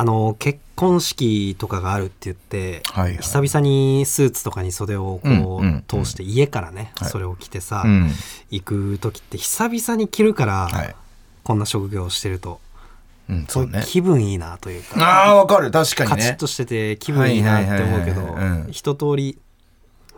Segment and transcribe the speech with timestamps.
[0.00, 3.16] あの結婚式とかがあるって言って、はいはい。
[3.16, 5.84] 久々にスーツとかに袖をこう、うんうんうん。
[5.88, 7.08] 通して家からね、はい。
[7.08, 8.10] それを着てさ、うん。
[8.52, 10.94] 行く時って久々に着るから、はい。
[11.42, 12.60] こんな職業をしてると、
[13.28, 13.82] うんそうね。
[13.86, 15.70] 気分いいなというか、ああわかる。
[15.70, 16.16] 確かにね。
[16.16, 18.36] カチッとしてて気分いいなって思うけど
[18.70, 19.38] 一通り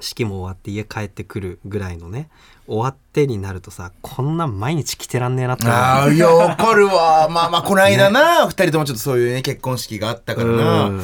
[0.00, 2.30] 式も終わって家帰ってくるぐらいのね
[2.66, 7.28] 終わってになるとさこんなん毎日着てらんねえなってああいやわかるわ。
[7.32, 11.02] まあまあこの間な二人ともちょっとそういうね結婚式があったからうなん。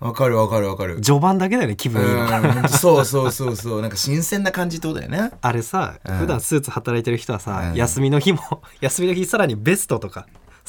[0.00, 1.00] わかるわかるわかる。
[1.00, 2.22] 序盤だけだよね気分いいの。
[2.22, 3.82] うんそうそうそうそう。
[3.82, 5.30] なんか新鮮な感じってことだよね。
[5.40, 6.16] あれさ、うん。
[6.16, 7.76] 普段スーツ働いてる人はさ、うん。
[7.76, 8.40] 休みの日も
[8.80, 10.26] 休みの日さらにベストとか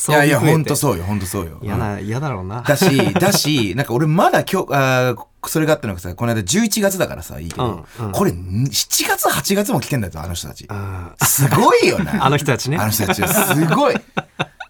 [0.09, 1.59] いやいやほんとうそうよほんとそうよ。
[1.61, 2.61] 嫌な嫌だろうな。
[2.61, 8.11] だし、だし、なんか俺まだ今日、あーそれがあったのがさ、この間11月だからさ、いいけど、うんうん。
[8.11, 10.65] これ7月、8月も来てんだよ、あの人たち。
[10.65, 10.73] う。
[10.73, 12.23] んすごいよな。
[12.25, 12.77] あの人たちね。
[12.77, 13.93] あの人たちはすごい。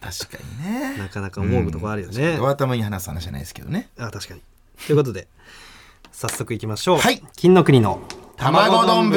[0.04, 0.98] 確かにね。
[0.98, 2.50] なかなか思うとこあるよね、うん。
[2.50, 3.90] 頭に話す話じゃないですけどね。
[3.98, 4.42] あ確かに。
[4.86, 5.28] ということで
[6.12, 7.00] 早速いきましょう。
[7.00, 7.24] はい。
[7.38, 8.02] 金の国の
[8.36, 9.10] 卵丼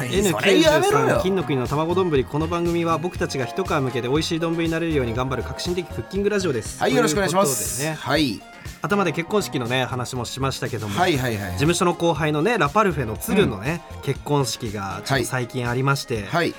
[0.07, 1.19] それやめろ N93 よ。
[1.21, 7.83] 金の国の卵丼この番組は僕たちが一皮向けて美味しい丼になれるように頑張る革新的クッキングラジオですはい、よろしくお願いします。
[7.83, 8.41] ねはい。
[8.87, 11.57] 頭で結婚式のね話もしましたけども、はいはいはい事。
[11.57, 16.53] 務所の後輩のねラパルフェの鶴のね、結婚式がちょっと最近ありまして、はい。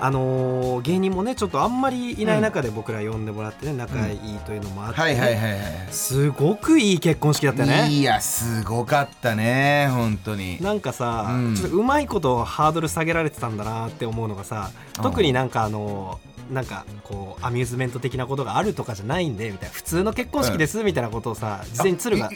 [0.00, 5.92] あのー芸人もねちょっとあんまりいない中で僕ら呼んでもらってね仲いいというのもあって。
[5.92, 10.60] すごくいい結婚式だったよねいや、すごかったね、本当に。
[10.62, 14.70] なんかさ、うんちょっとうまいことハードル下げられてたんだなって思うのがさ
[15.02, 16.18] 特になんかあの
[16.50, 19.74] なんかこうアミューズメント的なことがあるとかじゃないんでみたいな。
[19.74, 22.30] 普通の結婚式ですみたいなことをさ事前に鶴が。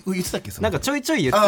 [0.61, 1.39] なんかちょいちょい言って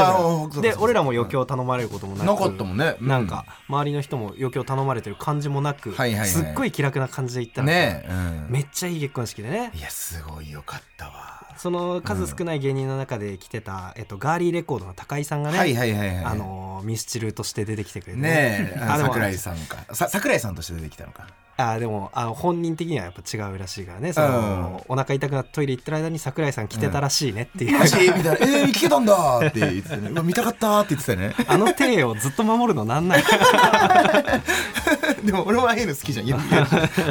[0.55, 2.27] たで俺らも余興頼まれることもなく。
[2.27, 2.97] なかったもんね。
[3.01, 6.29] うなんか周りの人も余興頼まれてる感じもなく、はいはいはい。
[6.29, 8.53] すっごい気楽な感じで行ったねえ、うん。
[8.53, 9.73] めっちゃいい結婚式でね。
[9.75, 11.41] いやすごいよかったわ。
[11.57, 18.73] その数少ない芸人の中で来てた、えっと、ガーリーレコードの高井さんがね、はいはいはいはいあのミスチルとして出てきてくれてね。
[18.79, 19.85] 桜井さんか。
[19.93, 21.27] さ桜井さんとして出てきたのか
[21.61, 24.13] あでもあの本人的にはやっぱ違うらしいからね。
[24.13, 31.35] その、お腹痛くなってトイレ行ってる間に桜井さん来てたらしいねっていう、マジみたいな「えー、聞けたんだ!」って言ってたね見たかったって言ってたね。
[31.49, 33.25] あの体をずっと守るのなんない
[35.25, 36.27] でも俺もああいうの好きじゃん。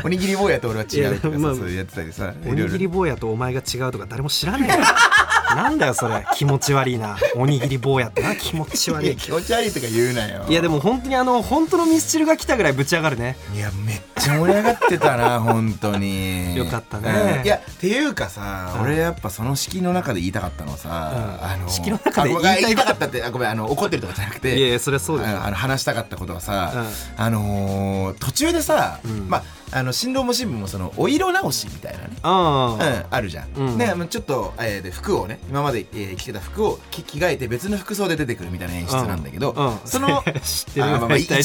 [0.03, 4.79] おにぎり坊やと俺は違うとかさ、まあそうやってたりさおにぎり坊やとお前が違うとか誰も知らねえよ
[5.55, 6.25] なんだよそれ。
[6.35, 7.17] 気持ち悪いな。
[7.35, 8.35] おにぎり坊やってな。
[8.35, 9.07] 気持ち悪い。
[9.07, 10.45] い や気持ち悪いとか言うなよ。
[10.47, 13.37] いやでも本当にあの本当のミスチルが来たぐらいぶち上がるね。
[13.53, 16.55] いやめっちゃ盛り上がってたな 本当に。
[16.57, 17.35] よかったね。
[17.39, 17.45] うん。
[17.45, 18.81] いやっていうかさ、うん。
[18.83, 21.45] 俺やっぱその式の中で言いたかったのはさ、うん。
[21.51, 22.29] あの式の中で
[22.61, 26.85] 言いたかったってあごめんあの怒ってるとかじゃなくていやいやそりゃそうでしょああの話したかったことはさ、
[27.17, 29.27] あのー途中でさ、うん。
[29.29, 32.17] まああの新郎も新婦もそのお色直しみたいなね。
[32.23, 33.77] あうん、あるじゃん、うん。
[33.77, 41.39] ねまあちょっと、えーで服をね今まで、えー着てた服を着着替えて別の服装で出てくるみたいな演出なんだけど、その 知ってるあまあ一応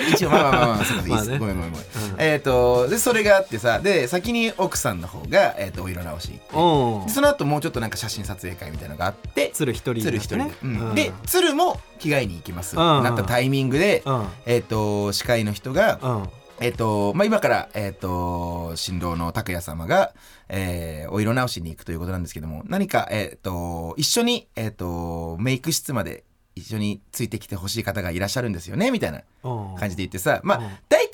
[0.00, 1.08] 一応まあまあまあまあそうです。
[1.10, 1.38] まあね。
[1.38, 2.16] ごめんごめんごめん、うん。
[2.18, 10.02] えっ、とでそれがあってさで先に奥さんの方が、えー、とお色直し行ってその後もうちょっとなんか写真撮影会みたいなのがあって鶴一人ね。
[10.02, 10.88] 鶴一人で、うん。
[10.88, 10.94] うん。
[10.94, 13.02] で鶴も着替えに行きます、うん。
[13.02, 14.26] なったタイミングで、うん。
[14.46, 16.28] えっ、と司会の人が、うん
[16.60, 20.14] えっ、と、まあ、今から、えっ、と、新郎の拓也様が、
[20.48, 26.24] えーお色直しに行くということなんですけども、何か、えっ、と、一緒に、えっ、と、メイク室まで
[26.56, 29.76] 一緒についてきてほしい方がいらっしゃるんですよね、みたいなうん。
[29.76, 31.05] 感じで言ってさ、まあうん、大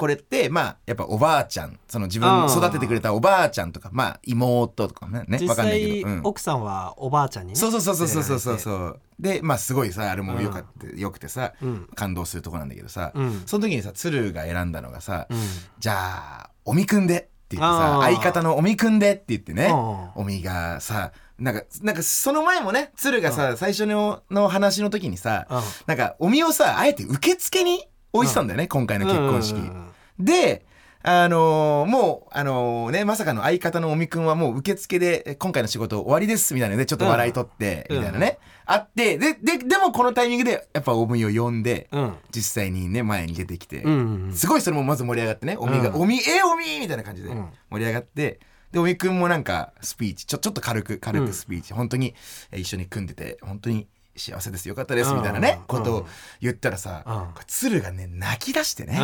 [0.00, 6.08] これって、まあ、やっぱおばあちゃん、その自分うん育ててくれたおばあちゃんとか、まあ、妹とかね、ね実わかんない際けど。
[6.08, 6.20] うん。
[6.24, 9.00] 奥さんはおばあちゃんにねそうそうそうそうそうそうそう。
[9.18, 11.86] で、まあ、すごいさ、あれもよかった、よくてさ、うん。
[11.94, 13.42] 感動するとこなんだけどさ、うん。
[13.44, 15.38] その時にさ、鶴が選んだのがさ、うん。
[15.78, 25.60] じゃあ、おみくんでって言ってさ、相方のおみくんでって言ってね、うんおみがさ、なんか、なんかその前もね、鶴がさ、最初のの話の時にさ、うん。
[25.84, 29.56] なんか、おみをさ、あえて受付に置いてたんだよね、今回の結婚式。
[29.56, 29.90] うんうんうん
[30.20, 30.66] で、
[31.02, 37.96] あのーもう、あのーね、まさかの相方のおみくんはもう受付で、え今回の仕事終わりです、みたいなので、ちょっと笑い取って、うん。
[37.96, 42.16] みたいなね、あって、で、で、でもこのタイミングで、やっぱおみを呼んで、うん。
[42.34, 47.48] 実際にね、前に出てきて、うんうんすごいそれもまず盛り上がってね、おみが、うんおみ、えおみみたいな感じでうん。
[47.70, 48.40] 盛り上がって、
[48.70, 51.26] で、おみくんもなんかスピーチ、ちょ、ちょっと軽く、軽うん。
[51.26, 52.14] くスピーチ、本当に、
[52.52, 54.68] え一緒に組んでて、本当に幸せです。
[54.68, 55.12] よかったです。
[55.12, 56.06] みたいなね、うんことを
[56.40, 58.98] 言ったらさ、鶴がね泣き出してね、ね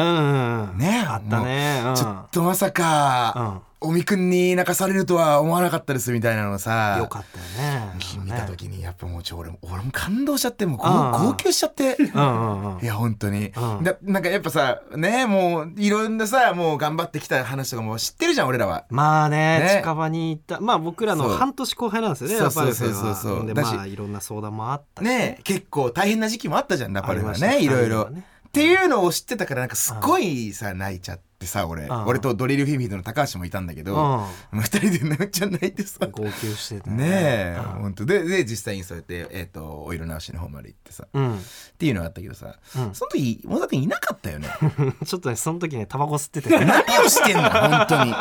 [1.06, 1.82] あったね。
[1.96, 6.96] ちょっとまさか、おみくんに泣かされるとは思わなかったですみたいなのさ。
[6.98, 7.92] よかったよね。
[8.24, 10.84] 見た時にやっぱもうちょ俺も俺も感動しちゃってもう号
[11.30, 11.96] 泣しちゃって。
[12.00, 13.84] いや本当に、うん。
[13.84, 18.84] だなんかやっぱさねもういろんなさもう頑張ってきた話とかも知ってるじゃん俺らは。
[18.90, 19.78] まあねね。
[19.80, 20.60] 近場に行った。
[20.60, 23.46] まあ僕らの半年後輩なんですよねそうそうそうそう。
[23.46, 25.40] でまあいろんな相談もあったしね。
[25.44, 33.94] 結構大変な時期もあったじゃんラパルはねいろいろ、っていうのを知ってたからなんかすっごいさ泣いちゃってさ俺、うん俺とドリルフィンフィンドの高橋もいたんだけど、
[34.52, 36.06] う 二人でめっちゃ泣いてさ。
[36.06, 37.06] ん号泣してたね。
[37.08, 41.38] え、うん本当でで実際にそうやって、えー、とお色直しの方まで行ってさっうん。
[41.78, 42.94] ていうのがあったけどさ、うん。
[42.94, 44.48] その時小田君いなかったよね。
[45.04, 46.48] ちょっとねその時ねタバコ吸ってて。
[46.64, 48.14] 何をしてんの本当に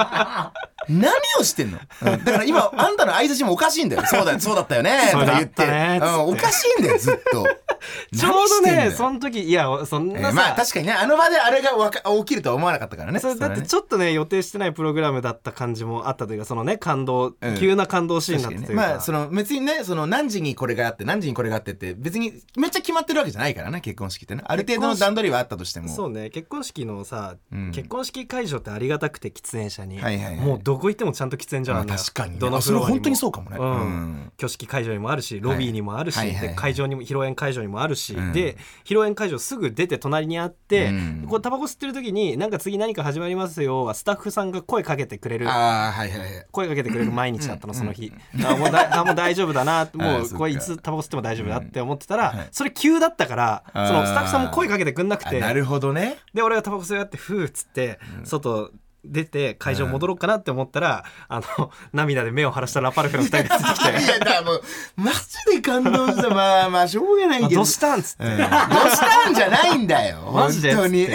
[0.89, 2.23] 何をしてんの、うん。
[2.23, 4.03] だから今あんたの相槌もおかしいんだよ。
[4.05, 5.09] そうだ そうだったよね。
[5.11, 5.65] とか言って。
[5.65, 7.45] うん、おかしいんだよずっと。
[8.15, 13.19] ちょうどねその時いやそんえなさ、ーまあ確かにねあの場であれがわか起きるとは思わなかったからね。
[13.19, 17.57] それだってねちょっとね予定してないプログラムだった感じもあったというかそのね感動、うん。
[17.57, 18.73] 急な感動シーンだったというか。
[18.73, 18.87] にね。
[18.87, 24.43] まあその別にねその何時にこれがあって何時にこれがあってって別にめっちゃ決まってるわけじゃないからね結婚式ってね。
[24.45, 25.89] ある程度の段取りはあったとしても。
[25.89, 27.71] そうね結婚式のさ、うん。
[27.71, 30.35] 結婚式会場ってありがたくて喫煙者に、はいはいはい。
[30.37, 31.99] もうどこ行ってもちゃんと喫煙所まあなんだよ。
[31.99, 32.39] 確かにね。
[32.39, 32.85] どのフロアにも。
[32.85, 33.57] あそれ本当にそうかもね。
[33.59, 33.65] うん。
[33.65, 34.31] うん。
[34.37, 36.47] 挙式会場にもあるしロビーにもあるし、はいはいはい。
[36.47, 38.33] はいで会場にも披露宴会場にもあるし、うん。
[38.33, 41.25] で披露宴会場すぐ出て隣にあって、うん。
[41.29, 45.47] こうタバコ吸ってる時になんか次何か始まりますよはスタッフさんが声かけてくれる。
[45.47, 45.57] はい
[45.91, 46.45] はいはい。
[46.51, 48.11] 声かけてくれる毎日だったの、その日、
[48.45, 49.89] あもうだあもう大丈夫だな。
[49.93, 52.47] もうこれいつタバコ吸っても大丈夫だって思ってたら、はい。
[52.51, 55.37] それ急だったからそのスタッフさんも声かけてくんなくて。
[55.37, 56.17] あなるほどね。
[56.33, 58.71] で俺がタバコ吸いやってふーっつって、外
[59.07, 64.03] 出て会場戻ろうかなって思ったら、あの涙で目を晴らしたラパルフェの二人が出てきて。
[64.03, 64.61] いやだからもう
[64.95, 65.19] マジ
[65.55, 66.29] で感動した。
[66.29, 67.59] まあまあしょうがないあけど。
[67.59, 68.37] どうしたん?」っつって、うん。
[68.37, 70.31] どうしたんじゃないんだよ。
[70.33, 71.07] マジで?」本当に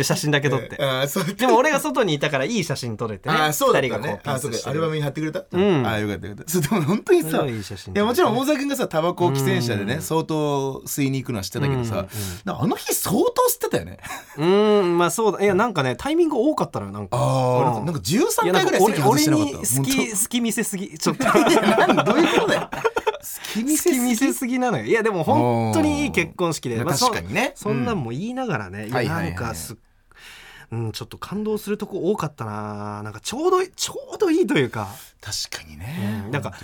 [0.00, 0.76] 写真だけ撮って。
[0.80, 1.24] あーそう。
[1.24, 3.34] でも俺が外にいたからいい写真撮れてね。
[3.34, 4.20] あーそうだったね。
[4.24, 5.44] あそうアルバムに貼ってくれた？
[5.50, 5.86] うん。
[5.86, 6.50] あーよかったよかった。
[6.52, 12.06] そうでも本当にさいやもちろん大沢君がさタバコを喫煙者でねうん相当吸いに行くのは知ってたけどさ
[12.46, 13.98] あの日相当吸ってたよね。
[14.38, 14.98] うーん。
[14.98, 15.44] まあそうだ。
[15.44, 17.16] いやなんかねタイミング多かったのよなんか。
[17.18, 21.24] ああなんかい13やな回ぐらい俺に好き好き見せすぎちょっと。
[21.26, 22.70] 本当 いやなんどういうことだよ
[23.22, 24.84] 好き見好き見せすぎなのよ。
[24.84, 27.52] いやでも本当にいい結婚式で、まあそ確かにね。
[27.54, 29.76] そんなんも言いながらね、いやなんかす
[30.72, 33.02] うん、ちょっと感動するとこ多かったな。
[33.02, 34.88] なんかちょうどいちょうどいいというか。
[35.20, 36.22] 確かにね。
[36.24, 36.30] うん。
[36.30, 36.54] なんか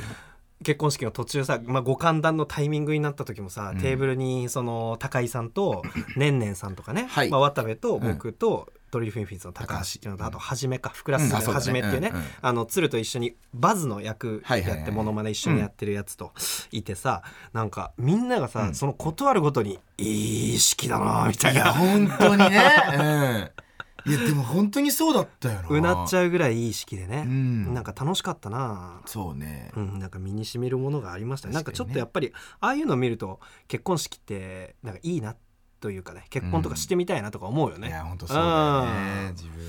[0.65, 3.81] 結婚式の途中さ、まあ、ご歓談のタイミングになった時もさ、うん。
[3.81, 5.83] テーブルにその高井さんと
[6.17, 7.29] ねんねんさんとかね、はい。
[7.29, 11.37] まあ、渡部と僕と、ドリルフィンフィンズの高橋っていうのとあとはじめかふくらすのうん。
[11.37, 11.55] あそうだね。
[11.55, 16.33] はじめっていうね,、あの鶴と一緒にバズの役やってモノマネ一緒にやってるやつと
[16.71, 18.75] いてさなんかみんながさ、うん。
[18.75, 21.73] その断るごとに「いい式だな」みたいな。
[21.73, 22.63] 本当にね。
[22.95, 23.69] うん。
[24.07, 25.69] いやでも本当にそうだったよな。
[25.69, 27.75] うなっちゃうぐらいいい式でね、うん。
[27.75, 29.71] なんか楽しかったなそうね。
[29.77, 31.55] うん、なんか身にしみるものがありましたね。
[31.55, 35.37] なんかちょっとやっぱりああいうのを見ると結婚式ってなんかいいな
[35.81, 39.33] というかね結婚とかしてみたいなとか思うよね、いや本当そうだよね。
[39.33, 39.65] 自分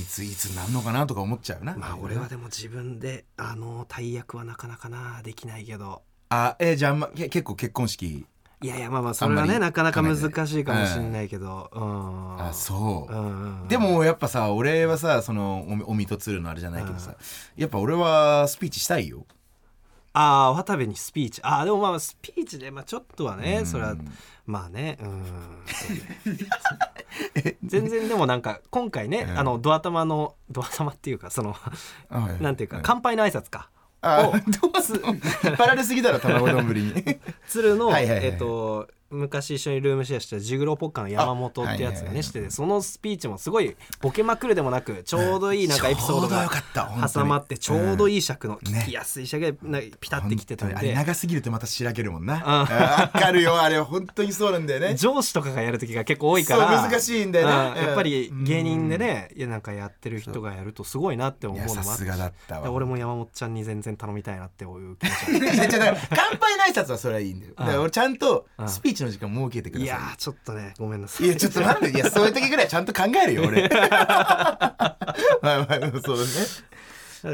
[0.00, 1.74] いついつなんのかなとか思っちゃうな。
[1.76, 6.02] まあ俺はでも自分であの大役はなかなかなできないけど。
[6.30, 8.26] あえじゃあまけ結構結婚式。
[8.62, 10.20] いやいやまあまあそれはねなかなか難し
[10.60, 12.40] いかもしれないけど、うん。
[12.40, 13.12] あそう。
[13.12, 13.68] うんうんうん。
[13.68, 17.16] でもやっぱさ俺はさそのおみとつるのあれじゃないけどさ
[17.56, 19.26] やっぱ俺はスピーチしたいよ
[20.14, 21.40] ああ渡部にスピーチ。
[21.42, 23.66] ああでもまあスピーチでまあちょっとはねうん。
[23.66, 23.96] それは
[24.46, 25.24] まあねうん。
[27.64, 32.42] 全然でもなんか今回ね、うんあのドア玉のドア玉っていうかそのはい。
[32.42, 33.70] なんていうか、はい乾杯の挨拶か。
[34.02, 34.32] あを
[34.72, 34.94] どうす
[35.46, 36.92] 引っ張られすぎだろ卵丼に。
[37.46, 38.26] 鶴の、はいはいはい。
[38.26, 46.48] えっ、と昔一緒にルームシェアしたジグロポッカの山本ってやつがねしててそのスピーチもすごいボケまくるでもなくちょうどいいなんかエピソードが
[47.12, 50.94] 挟まってちょうどいい尺の聞きやすい尺がなピタってきてたんで。
[50.94, 52.42] 長すぎるとまたしらけるもんな。
[52.44, 54.94] あわかるよあれ本当にそうなんだよね。
[54.94, 56.82] 上司とかがやる時が結構多いから。
[56.82, 57.76] 難しいんだよなうん。
[57.76, 62.70] やっぱり芸人でねなんかやってる人がやるとすごいなって思いうやのもあってさすがだったわ。
[62.70, 67.82] 俺も山本ちゃんに全然頼みたいなっていう気持ち 乾杯の挨拶はそれはいいんだよ。
[67.82, 69.84] 俺ちゃんとうんスピーチの時間設けてください。
[69.84, 71.26] いやーちょっとねごめんなさい。
[71.26, 73.68] いやちょっとなんでいやそういう時ぐらいちゃんと考えるよ俺。
[73.68, 74.98] まあ
[75.42, 75.68] まあ
[76.04, 76.30] そうだね。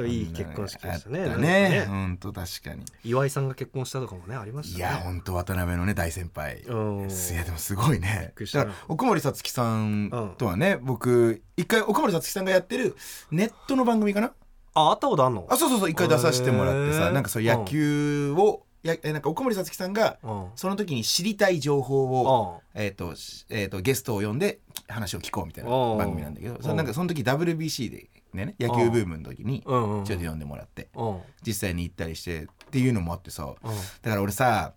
[0.07, 1.35] いい結婚式でしたね。
[1.37, 1.83] ね。
[1.87, 2.85] か本当確かに。
[3.05, 4.85] 岩井さんが結婚したとかもねありましたね。
[4.85, 6.63] いや本当渡辺のね大先輩。
[6.67, 7.09] うん。
[7.09, 8.35] いやでもすごいね。
[8.53, 12.97] だから奥森さつきさんとはね僕一回奥森さつきさんがやってる
[13.31, 14.33] ネットの番組かな？
[14.75, 15.47] あ会ったことあんの？
[15.49, 20.47] あそうそうそう一回出させてもらってさなんかそう野球をやえなんか奥森さつきさんがうん。
[20.57, 22.81] その時に知りたい情報を、うん。
[22.81, 31.19] えーとしえー、とゲストを呼んで話を聞こうみたいな番組なんだけどそのなんかその時 WBC で、ね、野球ブームの時にちょっと呼んでもらってうん。
[31.47, 33.55] 実際に行ったりしてっていうのもあってさうん。
[33.55, 34.75] だから俺さ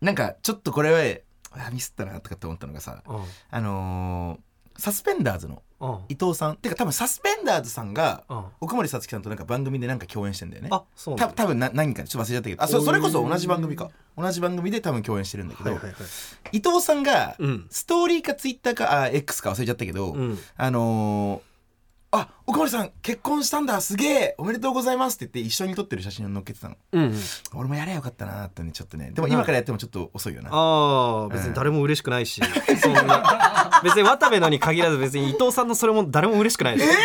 [0.00, 1.20] なんかちょっとこれは
[1.66, 3.20] あミスったなとかって思ったのがさうん。
[3.50, 4.40] あのー
[4.78, 5.98] サスペンダーズのうん。
[6.08, 6.56] 伊藤さん。
[6.56, 8.44] てか多分サスペンダーズさんがうん。
[8.60, 10.68] 奥森さつきさんとなんか番組でなんか共演してんだよね。
[10.70, 12.04] あそうた多分な何か。
[12.04, 12.62] ちょっと忘れちゃったけど。
[12.62, 13.90] あそそれこそ同じ番組か。
[14.16, 15.96] 同じ番組で多分共演してるんだけど、はいはいは
[16.52, 16.56] い。
[16.58, 17.66] 伊藤さんがうん。
[17.70, 20.38] ストーリーかツイッターかあ X か忘れちゃったけど、うん。
[20.56, 21.49] あのー
[22.12, 23.80] あ岡森さん結婚したんだ。
[23.80, 24.34] すげえ。
[24.36, 26.74] おめでとうございますって言って一緒に撮ってる写真を載っけてたの。
[26.90, 27.14] うんうん。
[27.54, 29.12] 俺もやればよかったなってねちょっとね。
[29.14, 30.50] でも今からやってもちょっと遅いよな。
[30.52, 32.42] ああ別に誰も嬉しくないし、
[32.82, 33.80] そんな。
[33.84, 36.82] 別に渡部のに限らず別に伊藤さんのそれも誰も嬉しくないし。
[36.82, 36.98] えー、そ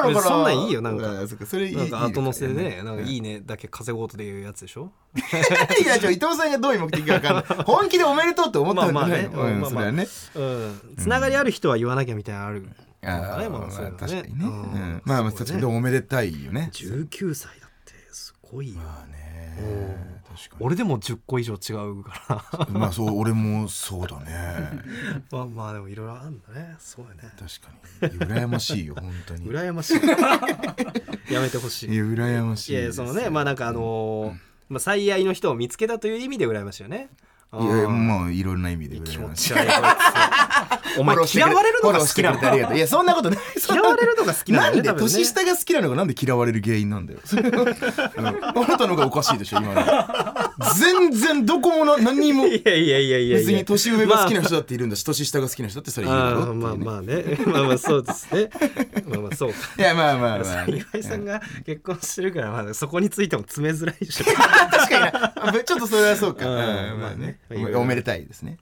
[0.00, 0.22] うなのかな？
[0.22, 1.22] そんなんいいよなんか。
[1.22, 4.90] うそそれいいなんか後乗せでねなんかいいいねだけ稼ごうとでいうやつでしょ？
[5.14, 7.44] いや伊藤さんがどういう目的か分かんない。
[7.66, 10.08] 本気でおめでとうって思ったんじゃないのそれはね。
[10.36, 10.80] うん。
[10.98, 12.66] つながりある人は言わなきゃみたいなのある
[13.02, 13.46] あのかね。
[13.46, 14.52] ーまあ確かにね、ううん。
[14.96, 15.64] んまあまあ確かに。
[15.64, 16.70] おめでたいよね。
[16.72, 18.80] 19歳だってすごいよ。
[18.80, 20.18] まあね。
[20.60, 22.66] 俺でも10個以上違うから。
[22.66, 24.82] にまあそう俺もそうだね。
[25.32, 26.76] まあまあでもいろいろあるんだね。
[26.78, 27.32] そうだね。
[27.38, 28.20] 確かに。
[28.20, 29.46] 羨ましいよ本当に。
[29.46, 30.00] い羨ましい。
[31.32, 31.96] やめてほしい。
[31.96, 34.38] や羨ましいいやそのねまあなんかあのー
[34.68, 37.08] まあ、最愛の人を見つけたという意味で羨ましいよね。
[37.50, 39.68] いやもういろんな意味で気持ち悪い
[40.98, 42.38] お前嫌われるのが好きなの。
[42.38, 42.76] フォローしてくれてありがとう。
[42.76, 43.38] いやそんなことない。
[43.70, 47.20] 嫌われるのが好きなのなんで年下が好きなのがなんで嫌われる原因なんだよ。
[47.32, 48.26] うん。
[48.26, 48.30] あ
[48.68, 49.82] なたのがおかしいでしょ今の。
[50.76, 52.46] 全然どこもな何にも。
[52.46, 57.38] いやいやいやいや別に年上が好きな人だっているんだし年下が好きな人だってそれいるだあろねーまあまあね。
[57.46, 58.50] まあまあそうですね。
[59.06, 59.56] まあまあそうか。
[59.78, 60.66] いやまあまあまあ。
[60.66, 64.24] 岩井さんが結婚してるから、まあ、そこについても詰めづらいでしょ。
[64.28, 66.46] 確かにちょっとそれはそうか。
[66.46, 66.52] うん。
[66.52, 67.37] うんまあねまあね
[67.76, 68.58] おめでたいですね。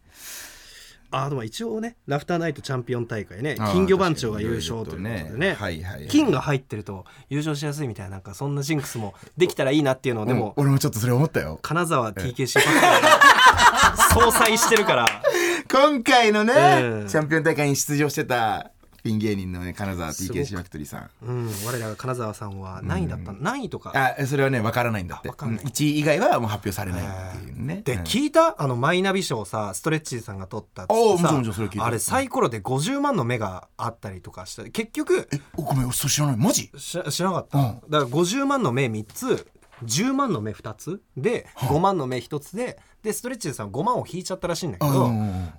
[1.11, 4.99] あでも一応ねラフターナイトチャンピオン大会ね金魚番長が優勝ということで
[5.39, 5.55] ね。
[5.55, 6.09] はいはいはい。
[6.09, 11.59] 金が入ってると優勝しやすいみたいななんかそんなジンクスもできたらいいなっていうのをでも、うん俺もちょっとそれ思ったよ。
[11.63, 15.07] 金沢 TKC パックが 総裁してるから。
[15.71, 17.09] 今回のね、うん。
[17.09, 18.71] チャンピオン大会に出場してた
[19.07, 20.41] ピン芸人のね金沢すごく。
[20.41, 21.11] TKC ファクトリーさん。
[21.23, 23.33] うん我らが金沢さんは何位だった？
[23.33, 23.93] の、何位とか？
[24.19, 25.29] あそれはね分からないんだって。
[25.29, 25.65] あわかんない。
[25.65, 27.83] 1位以外はもう発表されないっていうね。
[27.85, 31.87] で、うん聞いたあのマイナビ賞さストレッチーさんが取ったっつってさおうもちろんもちろんそれ聞いた。
[31.87, 36.37] あれサイコロで50万の目があったりとかして結局えおごめん俺それ知らない。
[36.37, 36.71] マジ？
[36.77, 37.65] し知らなかった、うん。
[37.65, 39.47] だから50万の目3つ
[39.85, 45.11] 10万の目2つで5万の目1つででストレッチーさん5万を引いちゃったらしいんだけど、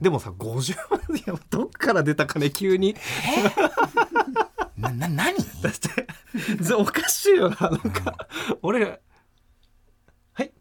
[0.01, 2.95] でもさ50万いやどっから出たかね急に？
[4.77, 5.35] なな何？
[5.61, 8.27] だってぜおかしいよななんか。
[8.61, 8.99] 俺ら
[10.33, 10.51] はい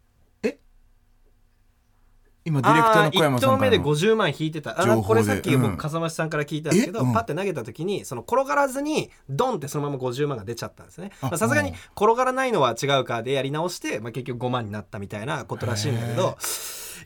[2.46, 4.80] 今ディレクターの小山1投目でさんからの50万引いてた。
[4.80, 5.62] あこれさっきうん。
[5.62, 7.02] 僕風間さんから聞いたんですけど、え？
[7.02, 7.12] うん。
[7.12, 11.10] パッて投げた時にその転がらずにドンってそのまま50万が出ちゃったんですね。
[11.20, 11.76] さすがにうん。
[11.96, 16.38] 転がらないのは違うかでやり直して、まあ、結局5万になったみたいなことらしいんだけど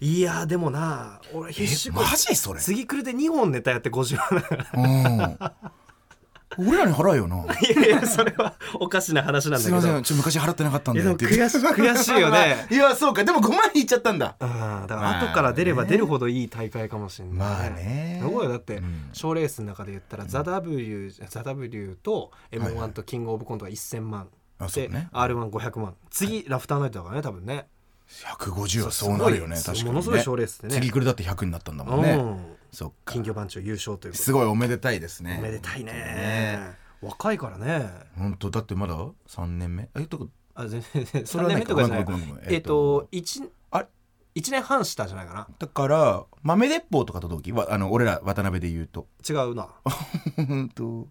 [0.01, 2.61] いやでもな俺必死マジそれ？
[2.61, 4.43] 次来るで2本ネタやって50万。
[4.43, 5.71] だからうん
[6.59, 7.37] 俺らに払えよな。
[7.37, 9.81] いやいやそれはおかしな話なんだけど。
[9.81, 12.67] すいませんちょっと昔払ってなかったんいで悔し悔しいよね。
[12.71, 13.25] いやそうか。
[13.25, 14.37] でも5万いっちゃったんだ。
[14.41, 18.19] うんだから後から出れば出るほどいい大会かもしれない、まあね。
[18.23, 18.51] すごいよ。
[18.51, 19.11] だってうん。
[19.13, 25.09] 賞、レースの中で言ったら「ザ・ w ザ・ w と m 1とキングオブコントが1000万、で、あそうね。
[25.13, 25.95] r 1 5 0 0万。
[26.11, 27.67] 次ラフターナイトだからね多分ね
[28.11, 29.91] 150はそうなるよねす確かにね。
[29.93, 30.75] ものすごい賞レースでね。
[30.75, 32.11] 次来るだって100になったんだもんね。
[32.13, 32.57] うん。
[32.73, 33.13] そっか。
[33.13, 35.35] 金魚番長優勝というすごいおめでたいですね。
[35.35, 35.93] でおめでたいね。
[35.93, 36.59] ね
[37.01, 37.89] 若いからね。
[38.19, 38.51] 本当？
[38.51, 38.95] だってまだ
[39.29, 39.89] ？3年目？
[39.97, 42.07] えどこあ全然3 それはない年目とかじゃない。
[42.49, 43.87] えっと1あ
[44.35, 45.49] 年半下じゃないかな。
[45.59, 49.07] だから豆鉄砲とかと同期わあの俺ら渡辺で言うと。
[49.29, 49.69] 違うな。
[50.37, 51.09] うんと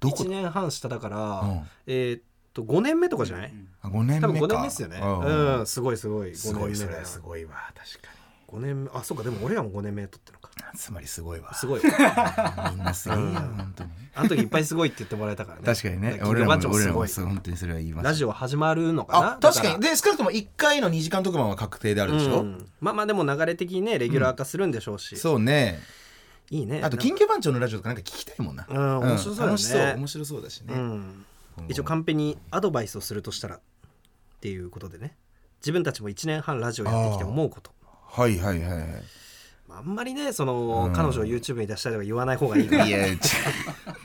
[0.00, 1.62] どこ？1年半下だから、うん。
[1.86, 2.22] えーっ
[2.54, 4.28] と5年目とかじゃない、あ5年目か。
[4.28, 5.00] 多分5年目ですよね。
[5.02, 5.66] うんうん。
[5.66, 6.30] すごいすごい。
[6.30, 8.14] 5すごいそれすごいわ確か
[8.48, 10.44] 5年目あそうかでも俺らも5年目取ってるのか。
[10.72, 11.52] に つまりすごいわ。
[11.54, 11.82] すごい。
[11.82, 11.88] み
[12.80, 13.34] んなすげえようん。
[13.34, 13.90] 本当に。
[14.14, 15.64] あの時いっぱいすごいって言ってもらえたからね。
[15.66, 16.20] 確かにね。
[16.24, 18.04] 俺らも俺らもすごいそう本当にそれは言います。
[18.04, 19.32] ラジオ始まるのかな？
[19.34, 19.80] あ確かに。
[19.82, 22.68] だで少なくとも1回の2時間特番は確定であるでしょ、うん。
[22.80, 25.80] まあまあでも流れ的にねレギュラー化するんでしょうし、そうね。
[26.50, 26.82] いいね。
[26.84, 31.26] あと金魚番長のラジオとかなんか聞きたいもんな、うん面白そうだ面白そうだしね、うん
[31.68, 33.60] 一応カンペにアドバイスをするとしたらっ
[34.40, 35.16] ていうことでね。
[35.60, 37.70] 自分たちも1年半ラジオやってきて思うこと。
[38.06, 38.86] はいはいはいはい。
[39.66, 40.92] まあんまりねその、うん。
[40.92, 42.86] 彼女を YouTube に出したいとか言わない方がいいから。
[42.86, 43.30] いやち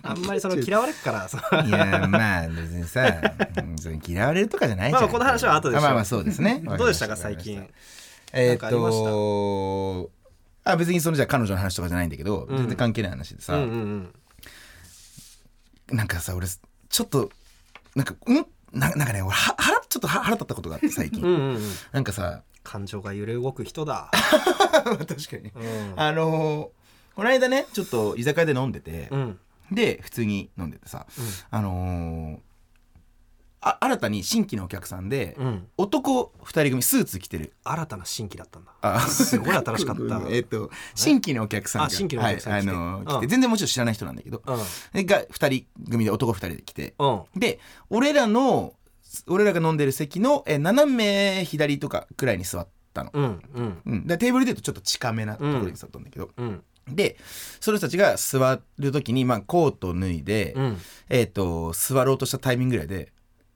[0.04, 1.28] あんまりその嫌われっから。
[1.64, 3.06] いやまあ別にさ
[4.08, 5.02] 嫌われるとかじゃないじゃん。
[5.02, 5.84] まあこの話は後でしよう。
[5.84, 6.64] あまあまあそうですね。
[6.78, 7.68] どうでしたか最近？
[8.32, 10.10] えーっと
[10.64, 12.58] あ別にそのじゃあ彼女の話とかじゃないんだけど、うん。
[12.58, 13.70] 全然関係ない話でさ、うんうん
[15.90, 15.98] うん。
[15.98, 17.32] なんかさ俺ちょっと
[17.96, 18.46] なんかん？
[18.78, 21.28] ななんかね俺は腹ちょっとは腹立ったことがあって 最近、う
[21.58, 21.60] ん
[21.92, 25.50] なんかさ感情が揺れ動く人だ、 確かに。
[25.56, 25.94] うん。
[25.96, 26.70] あのー
[27.16, 29.40] この間ねちょっと居酒屋で飲んでてう、ん。
[29.72, 31.06] で普通に飲んでてさ
[31.52, 32.40] あのー
[33.62, 35.46] あ新たに新規のお客さんで、うん。
[35.46, 37.54] うん男2人組スーツ着てる。
[37.64, 38.72] 新たな新規だったんだ。
[38.82, 39.00] あ。
[39.02, 40.22] すごい新しかった。
[40.30, 43.28] えっと新規のお客さんがあ新規のお客さんはい、あのてうん。
[43.30, 45.06] 全然もちろん知らない人なんだけど、うん。
[45.06, 46.96] が2人組で男2人で来て。
[47.00, 47.24] うん。
[47.36, 48.74] で俺らの
[49.28, 53.82] 俺らが飲んでる席のえ斜め左とかくらいに座ったの、うんうん。
[53.86, 56.64] うん、でテーブルで言うとちょっと近めなところに座ったんだけど、うん
[56.96, 57.18] で
[57.60, 60.78] その人たちが座る時に、まあ、コートを脱いで、うん。
[61.10, 63.12] えっ、と座ろうとしたタイミングぐらいで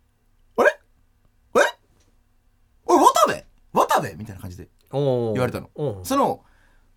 [0.55, 1.59] 「あれえ
[2.85, 3.43] おい渡部
[3.73, 5.69] 渡部!」みたいな感じで言われたの。
[6.03, 6.43] その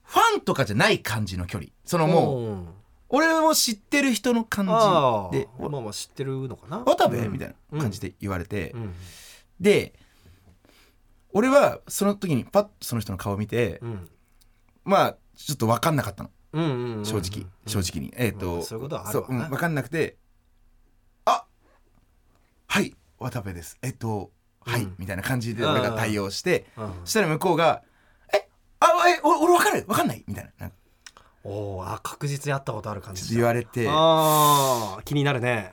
[0.04, 1.70] ファンとかじゃない感じの距離。
[1.84, 2.66] そのもう
[3.08, 5.48] 俺も知ってる人の感あじで。
[5.58, 7.16] あまあまあ知ってるのかな「渡部？
[7.16, 7.32] うん。
[7.32, 8.94] みたいな感じで言われて、うん。
[9.60, 9.94] で
[11.32, 14.08] 俺はその時にパッとその人の顔を見て、うん。
[14.84, 16.30] まあちょっと分かんなかったの。
[16.52, 18.14] うんうんうん正直、正直に。
[18.16, 20.16] えっ、と、まあそういうことは分かんなくて
[21.24, 21.44] あ
[22.68, 23.76] はい渡部です。
[23.82, 24.30] えっ、と
[24.66, 24.94] はい、うん。
[24.98, 26.92] みたいな感じで俺が対応して、うん。
[27.04, 27.82] そしたら向こうが
[28.34, 28.48] え
[28.80, 29.84] あえお俺分かる？
[29.86, 30.24] 分かんない？
[30.26, 30.50] みたいな。
[30.58, 30.76] なんか
[31.44, 33.34] おーあ確実に会ったことある感じ。
[33.36, 33.86] 言われて。
[33.88, 35.72] ああ気になるね。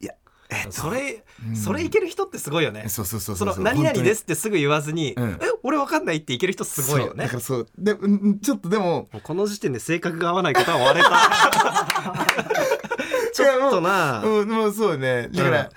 [0.00, 0.14] いや
[0.48, 1.56] えそれうん。
[1.56, 2.88] それいける人ってすごいよね。
[2.88, 5.30] そうそうそうその何々ですってすぐ言わずにうん。
[5.32, 7.24] え俺わかんないっていける人すごいよね。
[7.24, 7.66] だからそう。
[7.76, 11.10] でうんちょっとでももうこの時点で性格が合わないことは割れた
[13.34, 15.28] ちょっとなうん、もうそうね。
[15.28, 15.72] だから、そう、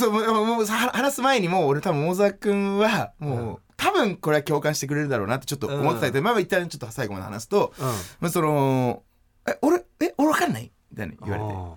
[0.00, 3.56] もう、もうさ話す前にもう、俺多分、大沢くんは、もう、うん。
[3.76, 7.86] 多分これは共感してくれるだろうなってちょっと思ってたけど、まあ一旦ちょっと最後まで話すと、うん。
[8.20, 9.02] まあその、
[9.46, 11.74] え、俺、え、俺わかんないみたいな言われて、あ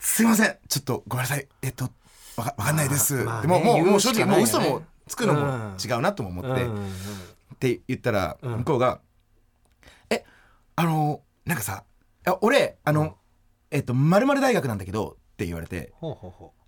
[0.00, 1.90] すいません、ちょっとごめんなさい、えっと、
[2.36, 3.14] わかわかんないです。
[3.24, 6.72] まあでも、もう、もう正直、もう嘘もつくのもうん違うなとも思って、ーうん。
[6.72, 6.90] うんうん
[7.54, 8.56] って言ったら、うん。
[8.58, 9.00] 向こうが
[10.10, 10.24] 「え
[10.74, 11.84] あのなんかさ
[12.26, 13.12] あ俺あの、うん。
[13.70, 15.92] えっと〇〇大学なんだけど」って言われて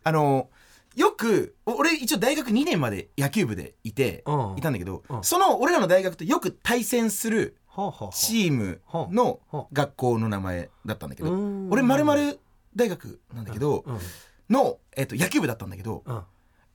[0.04, 0.50] あの
[0.94, 4.58] よくお俺一応大学2年まで野球部でいて、ううん。
[4.58, 5.24] いたんだけど、うん。
[5.24, 7.56] その俺らの大学とよく対戦する
[8.12, 8.80] チーム
[9.12, 9.38] の
[9.72, 11.70] 学校の名前だったんだけど、うん。
[11.70, 12.40] 俺〇〇
[12.74, 13.98] 大学なんだけど、うん。
[14.50, 16.22] の、えっと野球部だったんだけどうん。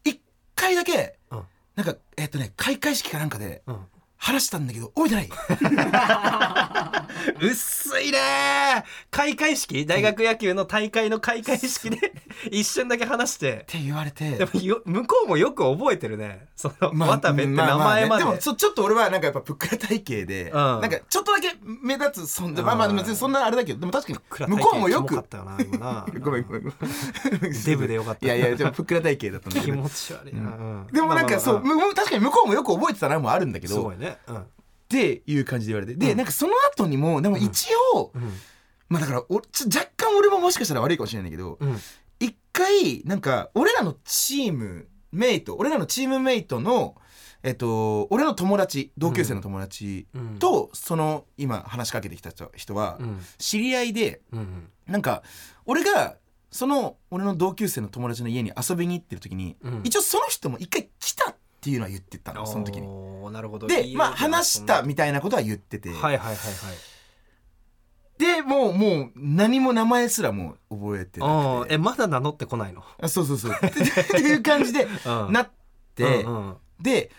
[0.05, 0.21] 一
[0.55, 1.43] 回だけ、うん。
[1.75, 3.77] なんかえっとね開会式かなんかでうん。
[4.15, 5.29] 話したんだけど覚えてない
[7.41, 8.83] 薄いねー。
[9.11, 9.85] 開会式？
[9.85, 12.13] 大学野球の大会の開会式で
[12.51, 13.53] 一瞬だけ話して。
[13.53, 14.31] って言われて。
[14.31, 16.47] でもよ向こうもよく覚えてるね。
[16.55, 20.53] その、まあ渡部って名前まで、ああねでもそちょっと俺はなんかやっぱぷっくら体型で、うん。
[20.53, 22.53] なんかちょっとだけ目立つそん。
[22.53, 25.13] で、まあまあ別にそんなあれだけどでも確か暗に向こうもよく。
[26.23, 27.63] ごめんごめんごめん。
[27.65, 28.25] デブでよかった。
[28.25, 30.87] いやいやでもぷっくら体型だったんだけ気ど持ち悪いな、うん。
[30.91, 31.87] でもなんかそう、まあまあまあ。
[31.87, 33.75] む確かに向こうもよく覚えてたなもあるんだけど。
[33.75, 34.17] すごいね。
[34.27, 34.45] うん
[34.97, 35.97] っていう感じで言われて。
[35.97, 36.17] で、うん。
[36.17, 38.31] なんかその後にもでも一応、うん。
[38.89, 41.77] まあだからおちょ若干俺ももしかしたら悪いかもしれないんだけどうん。
[42.19, 46.95] 一回なんか俺らのチームメイト俺らのチームメイトの
[47.41, 50.37] えっと俺の友達同級生の友達うん。
[50.37, 53.19] と、その今話しかけてきた人はうん。
[53.39, 55.23] 知り合いでうんなんか
[55.65, 56.17] 俺が
[56.51, 59.81] その俺の同級生の友達の家に遊びに行ってる時に、うん。
[59.83, 62.87] 一応その人も一回来たっていうのは言ってたのその時に。
[63.31, 63.67] なるほど。
[63.67, 66.35] でまあ話したみたいなことは言ってて、なはいはいはいはい。
[68.17, 71.73] でもうもう何も名前すらもう覚えてあなくて。
[71.73, 72.83] ーえまだ名乗ってこないの？
[73.01, 73.51] あそうそうそう。
[73.53, 75.31] っていう感じで うん。
[75.31, 75.49] なっ
[75.95, 76.55] て、うんうん。
[76.81, 77.11] で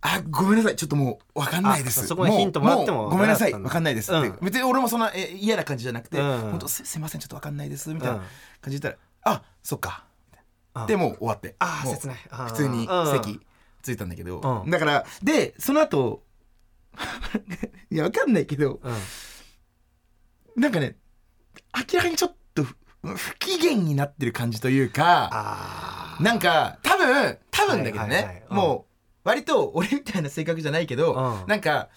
[0.00, 0.76] あごめんなさい。
[0.76, 2.00] ちょっともう分かんないです。
[2.00, 3.52] あそこにヒントもらってもうごめんなさい。
[3.52, 4.38] 分かんないですうん。
[4.42, 6.40] 別に俺もそんなえ嫌な感じじゃなくて、うん。
[6.50, 7.20] 本当すすいません。
[7.20, 7.92] ちょっと分かんないです。
[7.92, 8.22] みたいなうん。
[8.22, 8.28] 感
[8.72, 10.04] じで言ったら、あそっか。
[10.74, 10.86] うん。
[10.86, 11.56] でもう終わって。
[11.58, 12.16] あー切ない。
[12.48, 13.40] 普通にうん席
[13.86, 14.70] ついたんだけど、うん。
[14.70, 16.24] だからでその後
[17.90, 20.60] いや分かんないけどうん。
[20.60, 20.96] なんかね
[21.92, 22.76] 明らかにちょっと不
[23.16, 28.42] 不機嫌になってる感じというかあなんか多分多分だけどね、はいはいはい。
[28.50, 28.56] うん。
[28.56, 28.86] も
[29.24, 31.48] う割と俺みたいな性格じゃないけど、うん。
[31.48, 31.88] なんか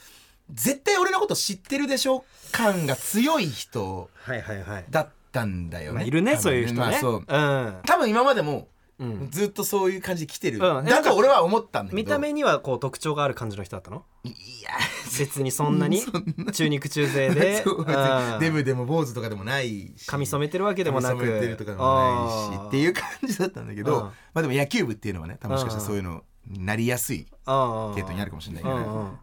[0.51, 4.85] 絶対俺のこと知ってるでしょ感が強い人はいはいはい。
[4.89, 5.95] だったんだよね。
[5.95, 6.79] まあいるね多分そういう人ね。
[6.81, 7.13] まあそう。
[7.15, 7.79] うん。
[7.85, 8.67] 多分今までも
[8.99, 9.29] うん。
[9.31, 10.85] ずっとそういう感じで来てる、うん。
[10.85, 11.95] だと俺は思ったんだけど。
[11.95, 14.05] 見た目にはこう特徴がある感じの人だったの？
[14.23, 14.71] いや。
[15.17, 16.01] 別にそんなに？
[16.53, 17.63] 中肉中背で？
[18.39, 20.05] デブでも坊主とかでもないし。
[20.07, 21.17] 髪染めてるわけでもなく。
[21.17, 24.03] 髪染めてるとかでもないしっていう感じだったんだけど、うん。
[24.03, 25.79] まあでも野球部っていうのはね多分もしかした。
[25.79, 29.17] らそういうのになりやすいあ系統にあるかもしれないけど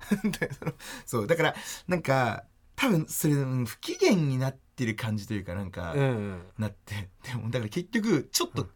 [1.04, 1.26] そう。
[1.26, 1.54] だから
[1.88, 2.44] なんか
[2.76, 6.00] 多分それうん不機嫌になってる感じというかなんか、うん。
[6.00, 7.08] うんなって。
[7.26, 8.68] でもだから結局ちょっと、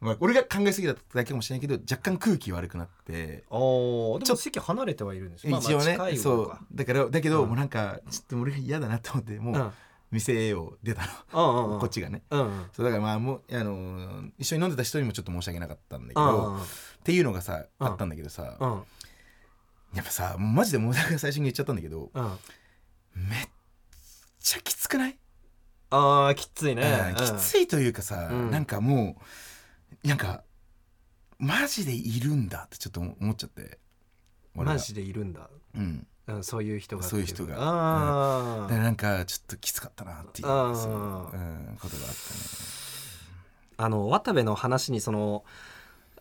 [0.00, 5.58] まあ、俺が考えすぎだっただけかもしれないけど若干空気悪くなっておーでちょも席離れてはいるんですよ。
[5.58, 6.58] 一応ね、そう。
[6.72, 7.48] だからだけど、うん。
[7.48, 9.72] もうなんかちょっと俺が嫌だなと思ってもう、うん。
[10.10, 11.02] 店を出た
[11.34, 11.80] うんうんうの、ん。
[11.80, 12.22] こっちがね。
[12.30, 12.66] うんうん。
[12.72, 16.60] そうだからまあもうあのー一緒に飲んでた人にもちょっと申し訳なかったんだけうど、っ
[17.04, 17.86] ていうのがさ、うん。
[17.86, 18.82] あったんだけどさ、うん。
[19.94, 22.24] やっぱさマジでもうだから最初に言っちゃったんだけどうん
[23.28, 23.48] めっ
[24.40, 25.18] ちゃきつくない、
[25.90, 26.82] あーきついね。
[27.10, 28.50] うんきついというかさ、うん。
[28.50, 29.22] なんかもう
[30.04, 30.42] なんか
[31.38, 33.78] マジでいるんだってちょっと思っちゃって
[34.54, 35.48] マジでいるんだ。
[35.74, 35.82] うん。
[35.82, 36.06] うん
[36.42, 37.02] そういう人が。
[37.02, 37.56] そういう人が。
[37.58, 38.62] あー。
[38.62, 41.90] だからなんかちょっときつかったなっていうううん、ことがあったね。
[43.78, 45.42] あの渡部の話にその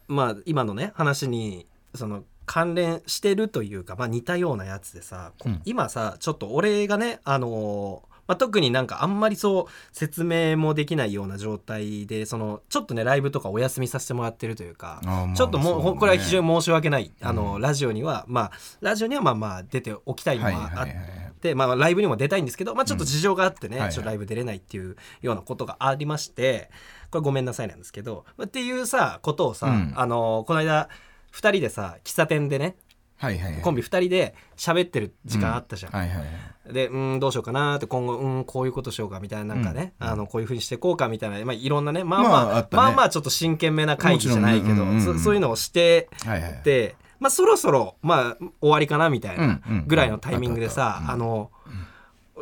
[0.08, 5.62] まあ今のね話にその関連してるというか、まあ、似たようなやつでさ、こうん。
[5.66, 15.02] 今さちょっと俺がねあのまあ、特になんかあんまりそう説明もできないような状態でそのちょっとねライブとかお休みさせてもらってるというか
[15.36, 16.00] ちょっともう、ね。
[16.00, 17.12] これは非常に申し訳ない。
[17.22, 17.62] あの、うん。
[17.62, 20.90] ラジオにはまあラジオにはまあまあ出ておきたいのはあっはいはいはい。
[20.90, 23.94] はいで、まあ、ライブにも出たいんですけど、まあ、ちょっと事情があってね、うんはいはい。
[23.94, 26.70] ちょっとライブ出れないっていうようなことがありまして
[27.12, 29.94] これごめんなさいなんですけどまあっていうさことをさ、うん。
[29.96, 30.90] あのこの間
[31.34, 32.76] 2人でさ喫茶店でね
[33.20, 33.62] はいはいはい。
[33.62, 35.92] コンビ2人で喋ってる時間あったじゃん。
[35.92, 36.74] はいはいはい。
[36.74, 40.08] でうんどうしようかなって今後うんこういうことしようかみたいななんかね、うん。
[40.08, 42.84] あのこういうふうにしていこうかみたいな、まあ、いろんなねまあまあ、まああったね。
[42.84, 45.18] まあまあちょっと真剣めな会議じゃないけど、もちろんねうんうんうん。
[45.18, 49.84] そそういうのをしてはいはいで、まあ、そろそろ、まあ、終わりかなみたいうんうなん。
[49.88, 51.52] ぐらいのタイミングでさ、あの、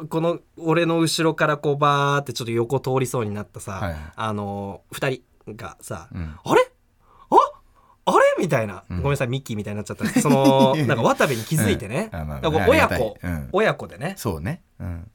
[0.10, 4.02] この俺の後ろからこうバーってちょっと横通りそうになったさ、はいはい。
[4.16, 6.36] あの2人がさ「うん。
[6.44, 6.62] あれ？
[6.62, 6.77] あ
[8.08, 8.98] あれ?」みたいな、うん。
[8.98, 10.04] ごめんなさいミッキーみたいになっちゃった。
[10.06, 12.20] んですその なんか渡部に気づいてね、うん。
[12.20, 13.50] あまあ親子、うん。
[13.52, 14.14] 親子でね。
[14.18, 14.62] そうね。
[14.80, 15.12] うん。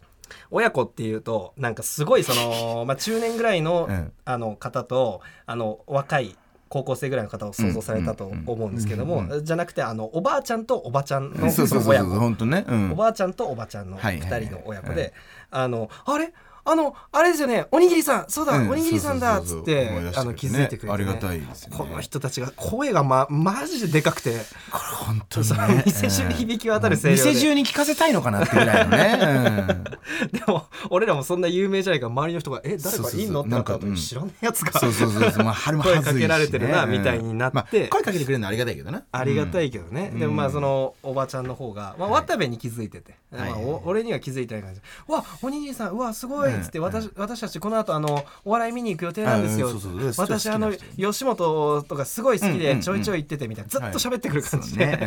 [0.50, 4.12] 親子っていうとなんかすごいその、 まあ、中年ぐらいの,、うん。
[4.24, 6.36] あの方とあの若い
[6.68, 9.32] 高校生ぐらいの方を想像されたと思うんですけども、うん。
[9.32, 9.44] うん。
[9.44, 11.90] じゃなくてあのおばあちゃんとおばちゃんのそうそうそうそう。
[11.90, 12.10] 親子。
[12.18, 12.64] 本当ね。
[12.68, 12.92] うん。
[12.92, 15.12] おばあちゃんとおばちゃんのはいはいはい2人の親子うんで、
[15.50, 16.32] あのあれ？
[16.64, 17.66] あのあれですよね。
[17.72, 18.24] おにぎりさん。
[18.28, 18.70] そうだ、うん。
[18.70, 19.40] おにぎりさんだ。
[19.40, 21.76] っつってあの気づいてくれて、ね、ありがたいですよね。
[21.76, 24.30] この人たちが声がまマジででかくて。
[24.30, 25.82] これ本当にね。
[25.86, 27.30] 店中に響き渡る声量で。
[27.30, 29.82] 店中に聞かせたいのかなってぐらいのね。
[30.32, 34.80] でも俺らもそんな有名じゃないから周りの人が「え誰かいんの?」ってなった後そうそうそうなん知らねえやつが。
[34.80, 35.44] そうそうそうそう。
[35.44, 37.54] まあはるま声かけられてるなみたいになって。
[37.54, 39.02] まあ声かけてくれるのはありがたいけどな。
[39.10, 40.20] ありがたいいけどね、うん。
[40.20, 43.50] でもまあそのおばちゃんの方が、まあ、渡部に気づいてて、はい。
[43.50, 44.80] まあ、お俺には気づいてない感じ。
[44.80, 49.70] で「うわおにぎりさんうわすごい」っつって、うん私私たちこの後あのお笑い見に行く予定なんですよ、
[50.16, 53.70] 私あの吉本とかすごい好きでちょいちょい行っててみたいな。
[53.70, 54.98] ずっと喋ってくる感じで、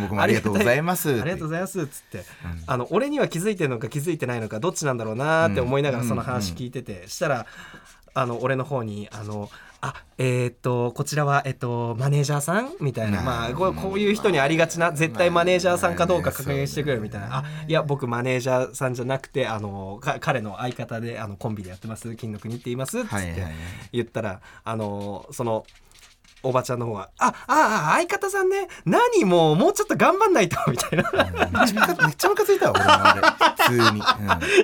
[0.00, 1.10] 僕もありがとうございます。
[1.10, 2.24] ありがとうございますっつって、うん。
[2.66, 7.46] あの俺には気づいてるのか気づいてないのかどっちなんだろうなって思いながらその話聞いてて、したら
[8.14, 9.50] あの俺の方にあの
[9.86, 22.14] あえーっとこちらはえっとマネージャーさんみたいな、うんまあこうこういう人にありがちな絶対マネージャーさんかどうか確認してくれるみたいな、あいや僕マネージャーさんじゃなくてあのか彼の相方であのコンビでやってます。
[22.16, 22.98] 金の国って言います。
[23.00, 23.46] っつって、
[23.92, 25.64] 言ったらあのその
[26.46, 28.68] おばちゃんの方は「あああ相方さんね。
[28.84, 31.04] 何もうもうちょっと頑張んないと」 みたいな。
[32.06, 33.46] めっちゃムカついたわ俺もあれ。
[33.66, 34.02] 普通に、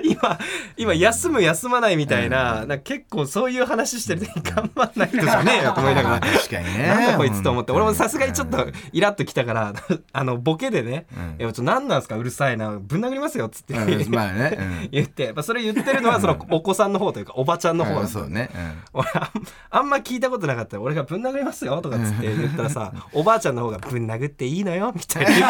[0.03, 0.39] 今
[0.77, 6.19] 今休む休まないみたいな,、なんか結構そういう話してる時に頑張んない人じゃねえよ と思いながら。
[6.19, 6.87] 確かにね。
[6.87, 7.71] なんだこいつと思って。
[7.71, 8.73] 俺もさすがにちょっとうん。
[8.93, 9.73] イラッときたから
[10.13, 12.15] あのボケでねうん「いやちょ何なんすか？
[12.15, 12.77] うるさいな。
[12.79, 14.89] ぶん殴りますよ」っつって、うんまあね、うん。
[14.91, 17.99] 言って、まあ、それ言ってるのはそのお子さんの方というかおばちゃんの方。
[17.99, 18.49] うそうね、
[18.93, 19.31] 俺あん
[19.71, 20.79] あんま聞いたことなかった。
[20.79, 25.49] 俺がぶん殴りますよとかっつって言ったらさ おばあちゃんの方がぶん殴っていいのよみたいな。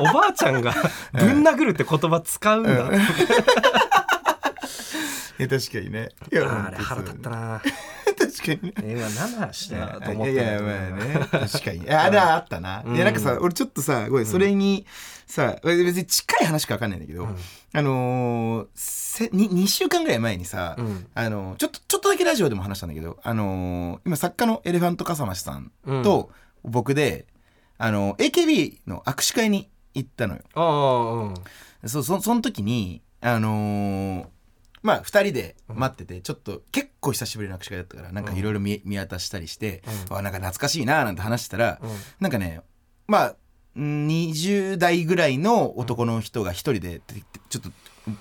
[0.00, 0.74] おばあちゃんが
[1.12, 2.98] ぶん殴るって言葉使うんだ、うん、い
[5.38, 6.08] や確かにね。
[6.32, 7.62] いやあれ腹立ったな
[8.20, 8.72] 確かに。
[8.72, 11.28] ねえ今何の話だよと思っていやいやまあね。
[11.30, 11.78] 確かに。
[11.78, 12.96] いやあれはあったな、うん。
[12.96, 14.86] いやなんかさ俺ちょっとさごめんそれに
[15.26, 17.36] さ別に近い話か分かんないんだけど、うん。
[17.72, 21.06] あのー、せ 2, 2週間ぐらい前にさ、うん。
[21.14, 26.30] あのーちょっとちょっとだけラジオでも話したんだけど、あのー今作家のエレファント笠間さんと
[26.62, 27.26] 僕で、
[27.78, 30.42] あのー AKB の握手会に行ったのよ。
[30.54, 31.12] ああ
[31.84, 31.88] うん。
[31.88, 34.26] そそその時にあのー
[34.82, 40.16] まあ2人で待っててちょっと結構久しぶりの握手会だったからなんかいろいろ見見渡したりして、うん。
[40.16, 41.90] わなんか懐かしいななんて話してたら、うん。
[42.20, 42.62] なんかね
[43.06, 43.36] まあ
[43.78, 47.14] ん20代ぐらいの男の人が一人でて
[47.48, 47.70] ちょっと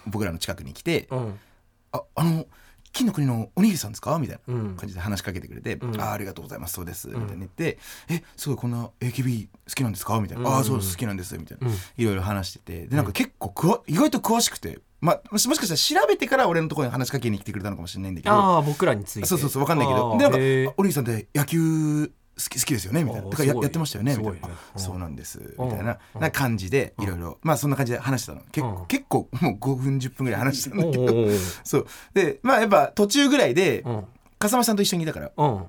[0.05, 1.39] 僕らの近くに来てうん
[1.91, 2.45] 「ああの
[2.91, 4.75] 金の国のおにぎりさんですか?」みたいなうん。
[4.75, 6.01] 感じで話しかけてくれて「うん。
[6.01, 7.19] ああありがとうございますそうです」みん。
[7.21, 7.35] たいな。
[7.37, 10.55] 言って「えすごいこんな AKB 好きなんですか?」みたいな「うん。
[10.55, 11.73] ああそうです好きなんです」みたいな、うん。
[11.97, 18.35] いろいろ話しててでなんか結構くわ意外と詳しくて、まあ、もしもしかしたら調べてから俺のところに話しかけに来てくれたのかもしれないんだけど。
[18.35, 19.27] ああ僕らについて。
[19.27, 20.11] そうそうそうわかんないけど。
[20.17, 20.69] でなんかへー。
[20.69, 22.11] あ「お兄さんって野球好
[22.49, 23.27] き好きですよね」みたいな。
[23.27, 24.47] あー「だからやってましたよね」みたいな。
[24.49, 24.53] ね。
[24.75, 25.69] あそうなんです」みうん。
[25.71, 25.97] たいな。
[26.15, 26.21] うん。
[26.21, 27.37] な感じでいろいろ。
[27.41, 28.43] まあそんな感じで話してたの。
[28.51, 28.75] 結うん。
[28.75, 31.13] 構結構もう5分10分ぐらい話してたんだけど。
[31.63, 31.87] そう。
[32.13, 34.03] でまあやっぱ途中ぐらいでうん。
[34.37, 35.31] 笠間さんと一緒にいたから。
[35.35, 35.65] うん。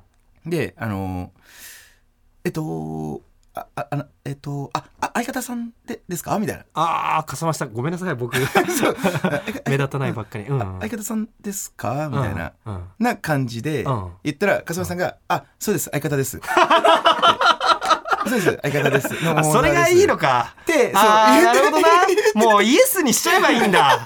[0.50, 1.40] であのー
[2.44, 3.20] えっと
[3.54, 6.38] あああのえっとああ相方さんでですか？
[6.38, 6.64] みたいな。
[6.74, 7.66] ああかさました。
[7.66, 8.36] ごめんなさい僕。
[9.66, 10.44] 目立たないばっかり。
[10.44, 10.58] うん。
[10.80, 12.08] 相方さんですか？
[12.10, 12.74] みたいな、うん。
[12.74, 14.10] うんな感じでうん。
[14.22, 16.38] 言ったら笠間さんが「あそうです相方です」
[18.26, 19.08] そうです相方です。
[19.36, 20.20] あそれがいいのか。
[20.20, 21.80] かってそうあー言ってなるほ
[22.34, 22.46] どな。
[22.52, 23.98] もうイエスにしちゃえばいいんだ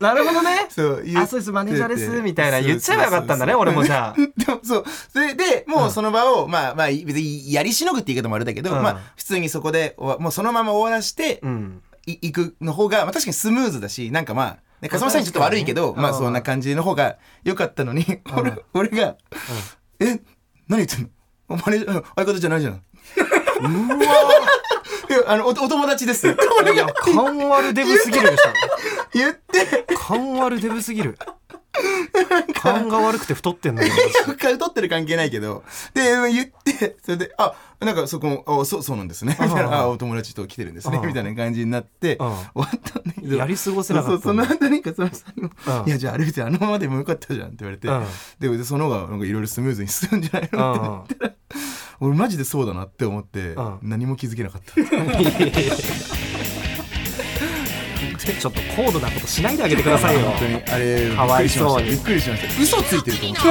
[0.00, 0.66] なるほどね。
[0.68, 1.50] そうあそうです。
[1.52, 2.22] マネージャーです。
[2.22, 4.14] みたいな言っちゃえばよかったんだね俺もじゃあ。
[4.16, 4.84] でもそう。
[5.12, 8.82] それでもうその場を、まあまあ別にやりしのぐって言い方もあれだけど、うん。
[8.82, 11.82] まあ普通にそこでもうそのまま終わらして、うん。
[12.06, 19.16] い行くの方が、まあ、確かにスムーズだしなんかまあね笠間さんにちょっと悪いけど、まあそんな感じの方が良かったのに、俺俺が
[20.00, 20.18] 「え
[20.68, 21.08] 何言ってんの？
[21.50, 22.80] お前相方じゃないじゃん」
[23.60, 23.96] うわ
[25.10, 26.36] いやあのおお友達です」いや
[26.94, 28.50] 勘悪デブすぎるでしょ
[29.12, 29.86] 言って。
[29.96, 31.18] 勘悪デブすぎる。
[32.54, 33.92] 勘が悪くて太ってんだよ
[34.36, 35.62] 太ってる関係ないけど
[35.94, 36.96] で 言って。
[37.04, 40.98] それで「あなんかそこもあそうそうなんですね」みたいな「あお友達と来てるんですね。
[40.98, 43.36] う」んみたいな感じになってうん終わったんだけど。
[43.36, 44.82] やり過ごせなかったその後にい
[45.90, 48.04] やじゃあ歩いてあのままでもよかったじゃん」って言われてうん
[48.52, 51.32] ででその方がいろいろスムーズに進むんじゃないのってうん
[52.00, 54.72] 俺マジでそうだなって思ってうん何も気づけなかった
[58.34, 60.28] ちょっと高度なことしないであげてくださいよ。
[60.30, 61.90] 本当にあれかわいそうに。
[61.90, 62.62] びっくりしました。
[62.62, 63.42] 嘘ついてると思って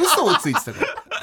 [0.04, 1.20] 嘘をついてたから。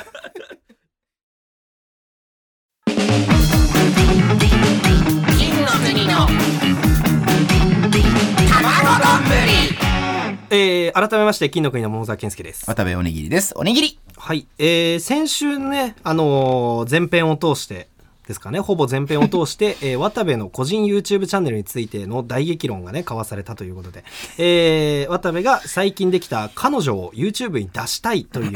[10.50, 12.66] えー、改めまして金の国の桃沢健介です。
[12.68, 13.54] 渡部おにぎりです。
[13.58, 14.00] おにぎり。
[14.16, 17.90] はい、えー、先週ね、あのー前編を通して
[18.28, 18.60] ですかね。
[18.60, 24.04] ほぼ全編を通して、 えー渡部の個人 YouTube チャンネルについての大激論がね交わされたということで、
[24.38, 28.54] えー渡部が最近できた彼女を YouTube に出したいという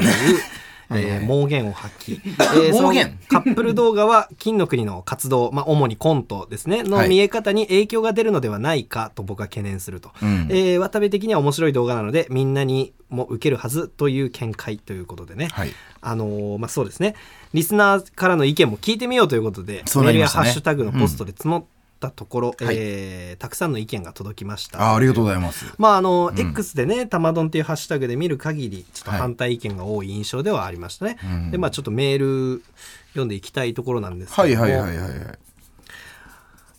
[1.00, 2.20] えー妄言を発揮、
[2.66, 3.18] えーそ言？
[3.28, 7.08] カップル動画は金の国の活動、 まあ、主にコントですねのはい。
[7.08, 10.46] 見え方に影響が出るのではないかと僕は懸念すると、うん。
[10.50, 15.70] えー渡部的には面白い動画なのでみんなにも受けるはずという見解ということでね、はい。
[16.00, 17.14] あのーまあそうですね。
[17.52, 21.64] リスナーからの意見も聞いてみようということで、そうメールやハッシュタグのポストで募っ
[22.02, 22.76] たところ、はい。
[22.78, 24.80] えーたくさんの意見が届きました。
[24.80, 25.64] あありがとうございます。
[25.78, 26.38] まああの、うん。
[26.38, 31.50] X でね「たまどん」っていうハッシュタグで見る限りちょっとはい反対意見が多い印象ではありましたね、うん。
[31.50, 32.62] でまあちょっとメール
[33.10, 35.18] 読んでいきたいところなんですけども、はいはいはいはいはい。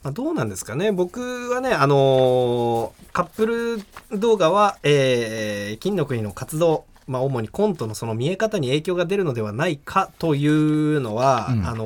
[0.03, 0.91] まあ、どうなんですかね。
[0.91, 11.67] 僕はねあのーカップル動画は、えー金の国の活動まあ、主にコントのその見え方に影響が出るのではないかというのは、うん。
[11.67, 11.86] あの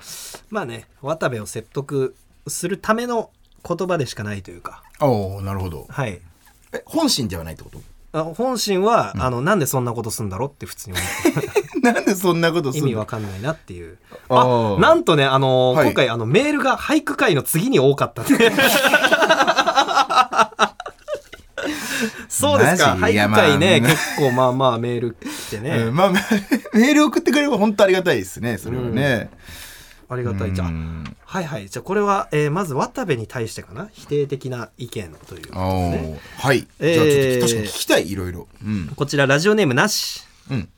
[0.00, 2.14] ーまあね渡部を説得
[2.46, 3.30] するための
[3.66, 5.86] 言葉でしかないというか、おおなるほど。
[5.88, 6.20] はい、
[6.72, 7.80] え本心ではないってこと？
[8.14, 11.04] あ本心は、あのなんでそんなことすんだろうって普通に思
[11.40, 13.96] って なんでそんなことす意るの味わかんないなっていう。
[14.28, 15.86] ああーなんとねあのーはい。
[15.86, 18.28] 今回あのメールが俳句会の次に多かったね
[22.28, 22.96] そうですか。
[22.98, 26.22] 俳句会ね、まあ結構まあまあメール来てね、うんまあまあ
[26.74, 29.30] メール送ってくれれば本当ありがたいですねそれはね
[30.12, 30.52] ありがたい。
[30.52, 31.68] じゃはいはい。
[31.68, 33.88] じゃあこれは、えーまず渡部に対してかな。
[33.92, 36.20] 否定的な意見ということおでね。
[36.38, 36.46] ー。
[36.46, 38.48] はい、えーじゃあちょっと確かに聞きたいいろいろ。
[38.64, 38.92] うん。
[38.94, 40.22] こちらラジオネームなし。
[40.50, 40.68] うん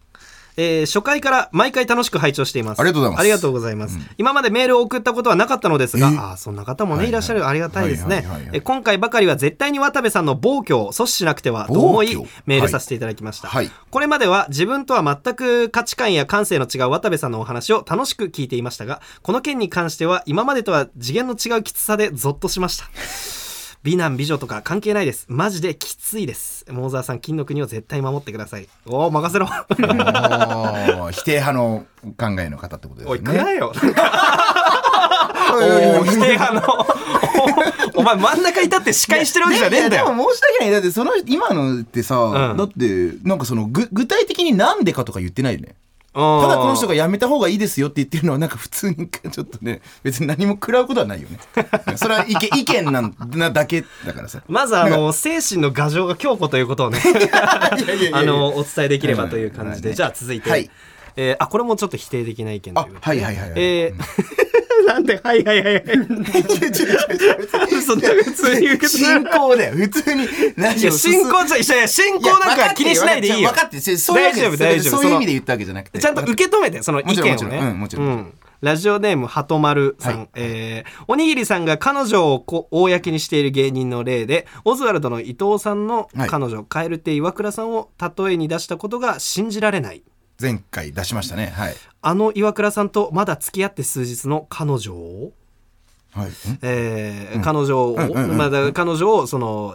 [0.57, 2.81] えー初回から毎回楽しく拝聴しています。
[2.81, 3.99] ありがとうございますありがとうございます。
[4.19, 7.47] 今までメールを送ったことはなかったのですが、えーああ、そんな方もね、はいらっしゃる。
[7.47, 8.25] ありがたいですね
[8.63, 13.49] 今回ばかりは絶対に渡部さんの暴挙を阻止しなくてはと思いメールさせていただきました。
[13.49, 23.44] はいこれまでは自分とは全く価値観や感性の違う渡部さんのお話を楽しく聞いていましたが、この件に関しては今までとは次元の違うきつさでゾッとしました。
[23.85, 25.27] 美男美女とか関係ないです。
[25.29, 26.65] マジできついです。
[26.71, 28.67] モーザーさん、金の国を絶対守ってください。
[28.87, 29.45] おお、任せろ。
[31.13, 31.85] 否定派の
[32.17, 33.75] 考えの方ってことですおい、くらえよ。
[35.55, 36.63] お否定派の
[37.95, 45.77] お前真ん中に立って司会してるわけじゃねえんだよでも申し訳ないだってその今のってさ、うんだってなんかそのぐ具体的になんでかとか言ってないよね
[46.15, 51.39] たただこの人が辞めた方がいいですよって言ってるのはなんか普通にちょっとね別に何も食らうことはないよね。
[51.97, 54.43] それは意見意見なんなだけだからさ。
[54.49, 57.01] まずあの精神の牙城が強固ということをね
[58.13, 60.71] あのお伝えできればという感じで、うんじゃあ続いて、はい
[61.17, 63.61] えーあこれもちょっと否定的な意見というはいはいはいはい。
[63.61, 64.45] えー
[64.87, 65.85] なんではいはいはいはい。
[67.83, 90.03] そんな普通に言うけど進行だよ普通にラいや進進行じゃいや進行なんか気にしないでいいよ分かってるそういうわ大け丈夫大丈夫そういう意味で言ったわけじゃなくてちゃんと受け止めてその意見をねうんもちろんうんラジオネームはとまるさん、はいえーおにぎりさんが彼女をこ公にしている芸人の例でオズワルドの伊藤さんのはい彼女、蛙亭岩倉さんを例えに出したことが信じられない
[90.41, 91.53] 前回出しましたね。
[91.55, 91.75] はい。
[92.03, 95.33] あの岩倉さんとまだ付き合って数日の彼女を、
[96.13, 96.29] はい。
[96.29, 98.37] んえー彼女を、うんうんうん。
[98.37, 99.75] まだ彼女をその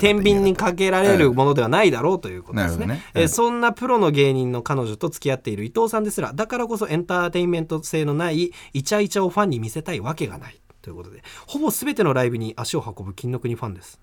[0.00, 2.86] 天秤にかけられるものではないだろうということですね。
[2.86, 3.28] ねえーうん。
[3.28, 3.60] そん。
[3.60, 6.04] なプロの芸人の彼女と付き合っている伊藤さん。
[6.04, 10.60] ですらだからこそエンターテインメント性のないイチャイチャをファンに見せたいわけがない。
[10.80, 14.00] ということでほぼ全てのライブに足を運ぶ金の国ファンです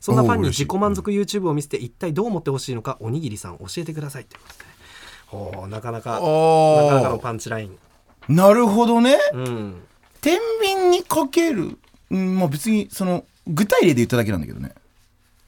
[0.00, 0.16] そん。
[0.16, 3.58] なファンに自己満足 YouTube を見せて一体どう思ってほしいのかおにぎりさん。
[3.58, 4.75] 教えてくださいということで
[5.36, 7.78] おうなかなかなかなかのおパンチライン。
[8.28, 9.18] なるほどね。
[9.32, 9.82] うん。
[10.20, 11.78] 天秤にかける。
[12.10, 14.72] うんまあ別にその具体例で言っただけなんだけどね。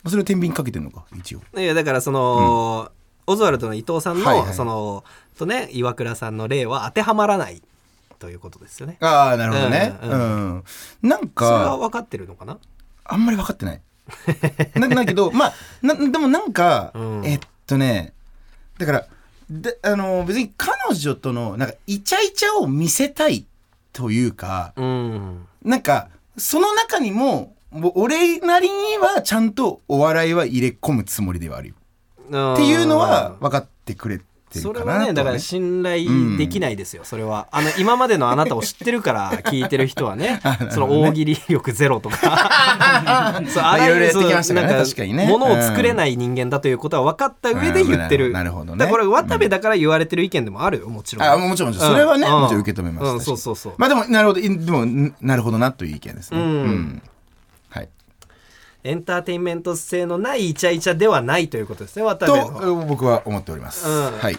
[0.07, 1.41] それを天秤にかけてんのか一応。
[1.57, 2.91] いやだからその、
[3.27, 4.55] オズワルドの伊藤さんの、はいはい。
[4.55, 5.05] その
[5.39, 7.63] とね岩倉さんの例は当てはまらない
[8.19, 8.97] ということですよね。
[9.01, 9.99] ああなるほどね。
[10.03, 10.49] ううん。
[10.59, 10.65] ん、
[11.03, 12.59] なんそれはか分かってるのかな？
[13.05, 13.81] あんまり分かってない。
[14.75, 17.27] なだけどまあなでもなんか、うん。
[17.27, 18.13] えっとね
[18.79, 19.07] だから
[19.51, 23.47] であの別に彼女とのなんかイチャイチャを見せたい
[23.93, 25.47] というか、うん。
[25.63, 27.55] なんかその中にも
[27.95, 31.75] 俺なりにはちゃんとお笑いは入れ込むつもりではあるよ
[32.55, 37.49] っていうのは分かってくれてるそれかなとはねだからね信頼できないですよ、それは。
[37.51, 42.19] あの今までのあなたを知ってるから 聞いてる人はねその大喜利力ゼロとか。
[43.49, 44.13] そうあらゆる
[45.27, 48.79] ものを作れない人間だということは分かった上で言ってる、うんなるほどね。
[48.79, 51.29] だからこれ渡部だから言われてる意見でもあるよもちろん。
[51.29, 51.93] あもちろんもちろん。
[51.93, 54.41] それはね、うんもちろん受け止めます、うんそうそうそうまあでもなるほど。
[54.41, 56.41] いでもんなるほどなという意見ですね。
[56.41, 57.01] うん。
[57.03, 57.09] はい
[58.85, 64.19] エンターテインメント性のないイチャイチャではないということですね渡部のと僕は思っております、うん。
[64.19, 64.39] はい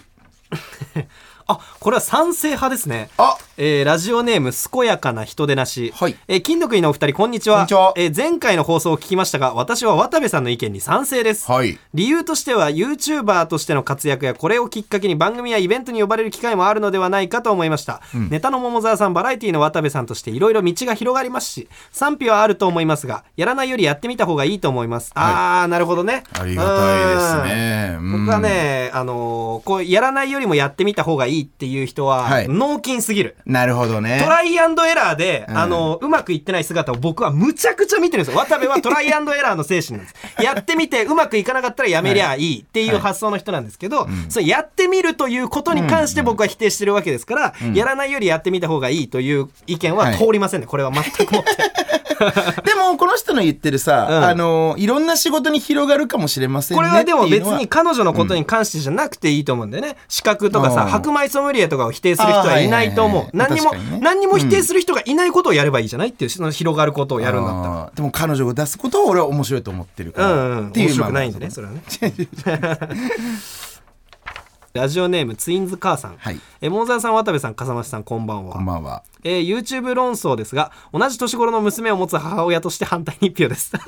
[1.50, 3.10] あこれは賛成派ですね。
[3.18, 3.38] あ。
[3.58, 6.16] えーラジオネーム健やかな人でなし、はい。
[6.28, 7.56] えー金の国のお二人こんにちは。
[7.58, 7.94] こんにちは。
[7.98, 11.80] えー前回の放送を聞きましたが私は渡部さんの意見に賛成です、はい。
[11.96, 26.24] 理由としては YouTuber としての活躍やこれをきっかけに番組やイベントに呼ばれる機会もあるのではないかと思いました、ネタの桃沢さんバラエティの渡部さんとしていろいろ道が広がりますし賛否はあると思いますがやらないよりやってみた方がいいと思います、ああなるほどね。
[26.34, 27.98] ありがたいですね。
[27.98, 28.14] うん。
[28.14, 32.48] うん僕はねあのーこうやらないよりもやってみた方がいいっていう人は、はい。
[32.48, 33.36] 脳筋すぎる。
[33.46, 34.20] なるほどね。
[34.24, 35.58] トライアンドエラーで、うん。
[35.58, 38.40] あの、うまくいってない姿を僕はむちゃくちゃ見てるんですよ。
[38.40, 40.16] 渡部はトライアンドエラーの精神なんです。
[40.44, 50.68] やってみてうまくいかなかったらやめりゃいいっていう発想の人なんですけど、それやってみるということに関して僕は否定してるわけですから、やらないよりやってみた方がいいという意見は通りませんね。
[50.68, 51.50] これは全くもって。
[52.66, 54.24] でもこの人の言ってるさ、うん。
[54.26, 59.96] あのいろんな仕事に広がるかもしれませんねこれはでも別に彼女のことに関してじゃなくていいと思うんだよね。
[60.08, 60.90] 資格とかさ、うん。
[60.90, 63.28] 白米ソムリエとかを否定する人はいないと思う。
[63.34, 66.10] 何にも、何にも否定する人がいないことをやればいいじゃない？
[66.10, 67.92] っていう、その広がることをやるんだったら。
[67.96, 71.82] でも彼女を出すことを俺は面白いと思ってるから、うんうん、っていう面白くないんでまあね、それはね。
[74.74, 76.18] ラジオネームツインズ母さん。
[76.18, 78.54] はいえモーザーさん、渡部さん、笠間さん、こんばんは。
[78.54, 83.72] こんばんはえー YouTube 論争ですが、同じ年頃の娘を持つ母親として反対に一票です。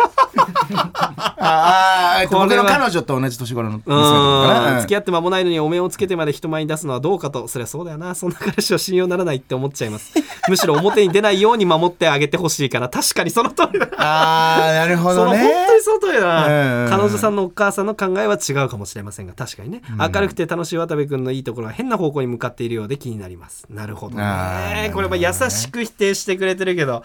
[1.44, 8.16] ああ僕の彼女と同じ年頃の娘付き合って間もないのにお面をつけてまで人前に出すのはどうかとそりゃそうだよな。
[8.16, 10.14] そんな彼氏を信用ならないって思っちゃいます。
[10.48, 13.88] むしろ表に出ないように守ってあげてほしいかな確かにその通りだ。
[13.98, 23.66] ああなるほそのどね本当にその通りだな、うん彼女さんのお母さんの考えは違うかもしれませんが確かにね、明るくて楽しい渡部君のいいところは変な方向に向かっているようで気になります。
[23.70, 24.92] なるほどね。
[24.94, 27.04] これまあ優しく否定してくれてるけど、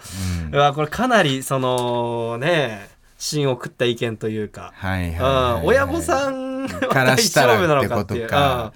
[0.51, 8.73] うわこれかなりそのね芯を食った意見というか、はいはいはいうん親御さんはから大したらってことか。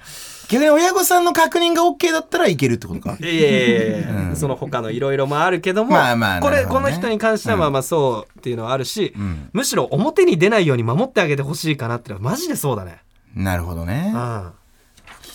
[0.52, 3.16] 逆に親御さんの確認が OK だったらいけるってことか。
[3.18, 4.36] うんいやいやいやうん。
[4.36, 9.50] その他のいろいろもあるけども、まあまあこれ、この人に関してはまあまあそうっていうのはあるし、ん。
[9.54, 12.98] むしろ表に出ないように守ってあげてほしいかなってのはマジでそうだね。
[13.34, 14.12] なるほどね。
[14.14, 14.52] うん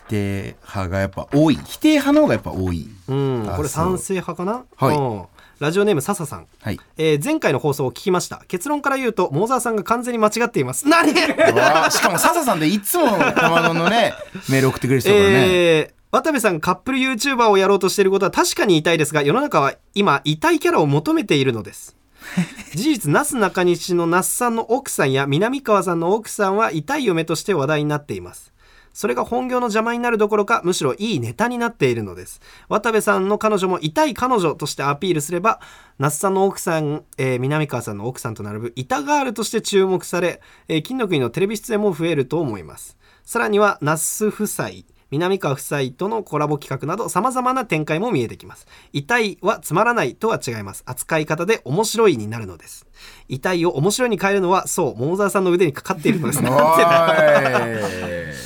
[0.09, 1.59] 定派がやっぱ多い。
[1.65, 2.89] 否定派の方がやっぱ多い。
[3.09, 3.53] うん。
[3.57, 4.65] これ賛成派かな？
[4.77, 4.97] はい。
[4.97, 5.23] うん。
[5.59, 6.47] ラジオネーム笹さん。
[6.63, 6.81] はい。
[6.99, 8.43] えー前回の放送を聞きました。
[8.49, 10.89] 結論から言うと桃沢さんが完全に間違っています。
[10.89, 11.09] 何？
[11.91, 14.13] しかも笹さんでいつも玉野のね
[14.51, 21.97] メール送ってくれる人だからね、えー渡部さんカップル YouTuber をやろうとしていることは確かに痛いですが世の中は今痛いキャラを求めているのです。
[22.75, 28.53] 事実なすなかにしの那須さんの奥さんや南川さんの奥さんは痛い嫁として話題になっています
[28.97, 32.41] それが本業の邪魔になるどころかむしろいいネタになっているのです。
[32.71, 35.61] 渡部さんの彼女も痛い彼女としてアピールすれば
[35.99, 42.97] 那須さんの奥さん、えー南川さんの奥さんと並ぶ板ガールとして注目され、えー金の国のテレビ出演も増えると思います。
[43.23, 44.71] さらには那須夫妻
[45.11, 48.67] 南川夫妻とのコラボ企画など様々な展開も見えてきます。
[48.95, 50.85] 痛いはつまらないとは違います。
[50.87, 52.87] 扱い方で面白いになるのです。
[53.29, 56.39] 痛いを面白いに変えるのはそう桃沢さんの腕にかかっているのです。
[56.39, 58.46] おなんてー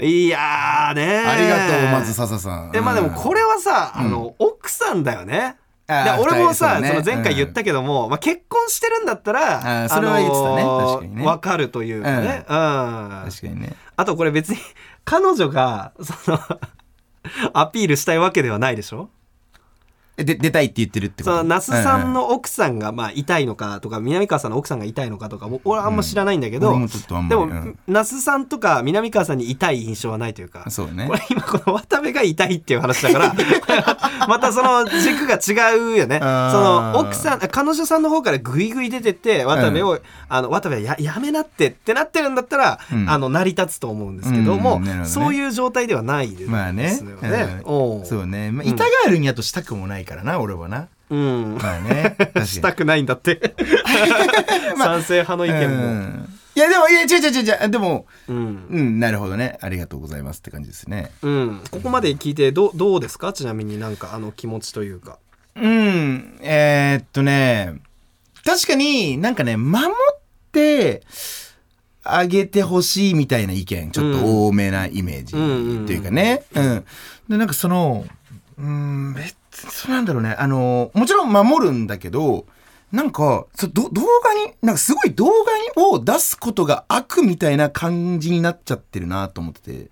[0.00, 2.72] いいやーねありがとうまず笹さん。
[2.74, 4.06] えまあでもこれはさ、うん。
[4.06, 5.56] あの奥さんだよね。
[6.20, 6.88] 俺もさね。
[6.88, 10.60] その前回言ったけども、まあ、結婚してるんだったらあーそれは言ってたね。
[10.62, 11.26] あのー確かにね。
[11.26, 12.44] わかるというかね、うん。
[12.44, 13.74] 確かにね。
[13.96, 14.58] あとこれ別に
[15.04, 16.38] 彼女がその
[17.54, 19.08] アピールしたいわけではないでしょ？
[19.12, 19.17] え
[20.24, 21.36] で出たいって言ってるってこと？
[21.36, 27.78] その那須さんの奥さんがまあ痛いのかとか南川さんの奥さんが痛いのかとかも俺はあんま知らないんだけど、俺もちょっとあんまでも、りうん。
[27.86, 31.06] 那須さんとか南川さんに痛い印象はないというかそうね。
[31.06, 33.34] これ今この渡部が痛いっていう話だから
[34.28, 36.18] またその軸が違うよね。
[36.18, 36.92] そあー。
[36.94, 39.98] の奥さん彼女さんの方からグイグイ出てって渡部を、
[40.28, 43.08] あの渡部はややめなってってなってるんだったら、うん。
[43.08, 45.08] あの成り立つと思うんですけども、うんなるほどね。
[45.08, 46.52] そういう状態ではないですよね。
[46.52, 46.98] まあね。
[47.64, 50.88] おうそうね、まあ、うん板ガールにやとしたくもないからな俺はな。
[51.10, 51.58] うん。
[51.60, 53.54] まあね したくないんだって。
[54.76, 56.28] 賛成派の意見うも、ん。
[56.54, 57.70] いやでもいや違う違う違う。
[57.70, 58.66] でもうん。
[58.70, 59.58] うんなるほどね。
[59.60, 61.12] ありがとうございますって感じですね。
[61.22, 63.32] うん、ここまで聞いてどうどうですか？
[63.32, 65.18] ちなみになんかあの気持ちというか。
[65.56, 66.38] うん。
[66.42, 67.74] えーっとね。
[68.44, 70.20] 確かになんかね守っ
[70.52, 71.02] て
[72.02, 75.32] あげてほしいみたいな意見ちょっと多めなイメージ
[75.86, 76.44] というかね。
[76.54, 76.84] うん
[77.28, 78.06] でなんかその
[78.58, 79.34] うん別に
[79.70, 80.34] そうなんだろうね。
[80.38, 82.46] あのもちろん守るんだけど
[82.92, 89.90] なんかそど動画になんかすごい動画にを出すことが悪みたいな感じになっちゃってるなと思ってて。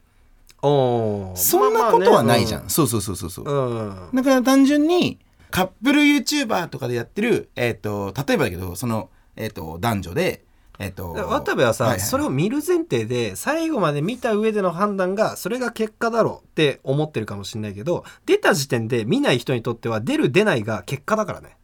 [0.62, 1.36] おー。
[1.36, 2.70] そんなことはないじゃん、まあまあね。
[2.70, 3.30] そうそうそうそう。
[3.30, 4.10] そう、うん。
[4.14, 5.18] だから単純に
[5.50, 10.45] カップル YouTuber とかでやってる、えっと例えばだけどその、えっと男女で、
[10.78, 21.56] えっとうん渡部はさ、いいそれを見る前提で最後まで見た上での判断がそれが結果だろうって思ってるかもしれないけど出た時点で見ない人にとっては出る出ないが結果だからね。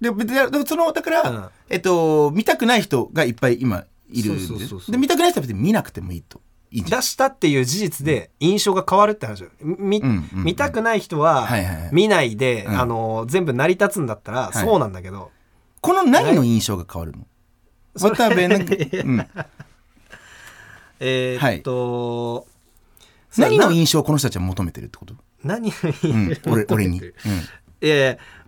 [0.00, 1.48] ででもそのだから、うん。
[1.68, 4.92] えっと見たくない人がいっぱい今いるんでそうそうそうそう。
[4.92, 6.40] で見たくない人は別に見なくてもいいと。
[6.72, 9.50] 出したっていう事実で印象が変わるって話よ。
[9.60, 12.36] みうんうんうん見たくない人ははいはいはい見ない。
[12.36, 14.56] で、うんあの全部成り立つんだったらい。
[14.56, 15.30] そうなんだけど、
[15.80, 17.26] この何の印象が変わるの？
[17.98, 19.26] 渡部なんか、うん、
[21.00, 22.46] えーっと、
[23.36, 25.72] 何のな印象をこの人たちは求めてるってこと、何う
[26.06, 27.12] ん、俺俺に、うん。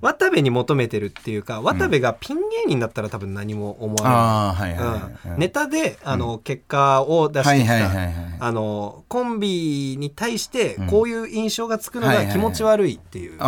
[0.02, 8.52] 渡部に求めてるっていうか渡部がピン芸人だったら多分何も思わない、ネタであの、結果を出してきた、
[9.08, 10.86] コンビに対してうん。
[10.88, 12.34] こういう印象がつくのはいはいはい。
[12.34, 13.38] が気持ち悪いっていう、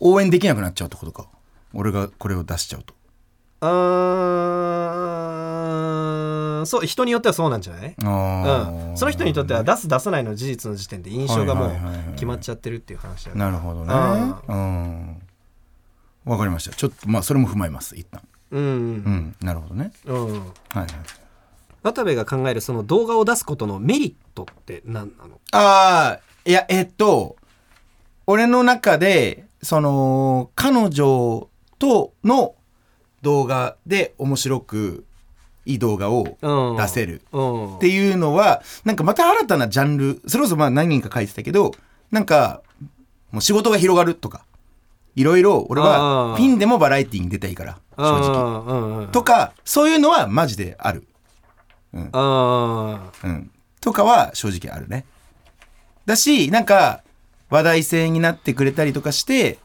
[0.00, 1.28] 応援できなくなっちゃうってことか。
[1.74, 2.94] 俺がこれを出しちゃうと
[3.60, 3.68] うー
[6.62, 12.04] んそう人によってはそうなんじゃない、あうん、その人にとっては出す出さないの事実の時点で印象がもうはいはいはいはい。
[12.14, 13.44] 決まっちゃってるっていう話だから。
[13.46, 13.94] なるほどね。
[14.48, 15.22] ううん。
[16.24, 16.74] わかりました。
[16.74, 18.22] ちょっとまあそれも踏まえます一旦。
[18.50, 19.36] うんうん。
[19.40, 19.92] なるほどね。
[20.04, 20.32] うん。
[20.32, 20.34] はい
[20.78, 20.88] はい。
[21.82, 25.40] 渡部が考えるその動画を出すことのメリットって何なの？
[25.52, 27.36] ああいやえっと
[28.26, 31.48] 俺の中でその彼女
[31.78, 32.56] との
[33.22, 35.04] 動画で面白く
[35.66, 36.76] いい動画をうん。
[36.76, 37.76] 出せるうん。
[37.76, 41.72] っていうのはなんかまた新たなジャンルそれこそまあ何人か書いてたけど
[42.10, 42.62] なんか
[43.30, 44.44] もう仕事が広がるとか
[45.14, 49.08] いろいろ俺はピンでもバラエティーに出たいから正直。
[49.08, 51.04] とかそういうのはマジである、
[52.12, 53.50] あうん、
[53.80, 55.04] とかは正直あるね。
[56.06, 57.02] だしなんか
[57.50, 59.58] 話題性になってくれたりとかして、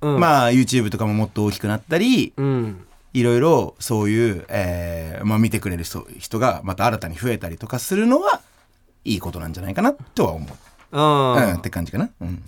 [0.00, 0.20] ーうん。
[0.20, 2.84] まあ YouTube とかももっと大きくなったりうん
[3.14, 8.40] いろいろそういう、えーまあ、見てくれる人人がまた新たに増えたりとかするのは
[9.04, 10.48] いいことなんじゃないかなとは思う、
[10.92, 12.42] あうん、って感じかな、うん、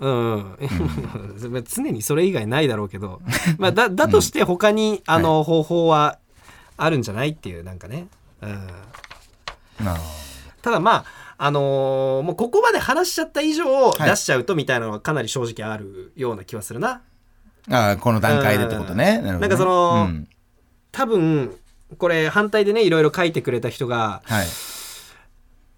[0.00, 3.20] うん、うん、 常にそれ以外ないだろうけど、
[3.58, 6.18] まあ、だだとして他にあの方法は
[6.76, 8.08] あるんじゃないっていうなんかね、
[8.42, 9.96] うん、あ
[10.62, 11.04] ただまあ
[11.38, 14.10] あのーもうここまで話しちゃった以上はい。
[14.10, 17.02] 出しちゃうとみたいなのはかなり正直あるような気はするな、
[17.70, 19.18] ああこの段階でってことね。
[19.18, 19.38] なね。
[19.38, 20.28] なんかそのうん。
[20.92, 21.54] 多分
[21.96, 24.46] これ反対でねいろいろ書いてくれた人がはい。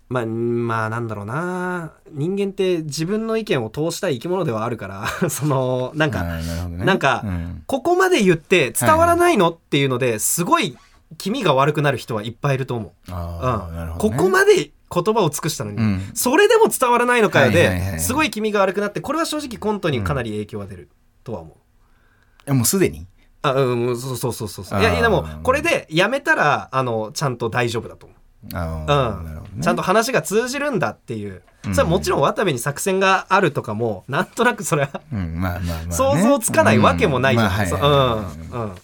[0.09, 1.93] まあまあなんだろうな。
[2.11, 6.85] 人間って自分の意見を通したい生き物ではあるから そのなんか、ね。
[6.85, 7.63] なんか、うん。
[7.67, 10.77] ここまで言って伝わらないのっていうのですごい
[11.17, 12.93] 気味が悪くなる人はいっぱいいると思う。
[13.11, 14.17] あーなるほどね。
[14.17, 16.11] ここまで言葉を尽くしたのに、うん。
[16.15, 17.93] それでも伝わらないのかよはいはいはいはい。
[17.93, 20.91] ですごい気味が悪くなってこれは正直コントにかなり影響が出る
[21.23, 21.60] とは思う。
[22.47, 23.07] えもうすでに？
[23.43, 24.81] あうんそうそうそうそうそう。
[24.81, 28.19] いやいやでもこれでやめたらあのちゃんと大丈夫だと思う。
[28.55, 28.85] あうん。
[28.85, 29.63] ーなるほどね。
[29.63, 31.75] ちゃんと話が通じるんだっていう、うん。
[31.75, 35.93] それはもちろん渡部に作戦があるとかもなんとなくそれはうんまあまあまあね。
[35.93, 37.47] 想像つかないわけもないじゃん。
[37.47, 37.67] うんまあはい。
[37.69, 38.75] そうはいはいうんうん。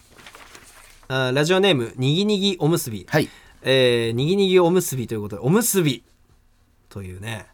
[1.09, 3.29] あラジオネームにぎにぎおむすび、はい。
[3.61, 6.03] えーにぎにぎおむすびということでおむすび
[6.89, 7.47] というね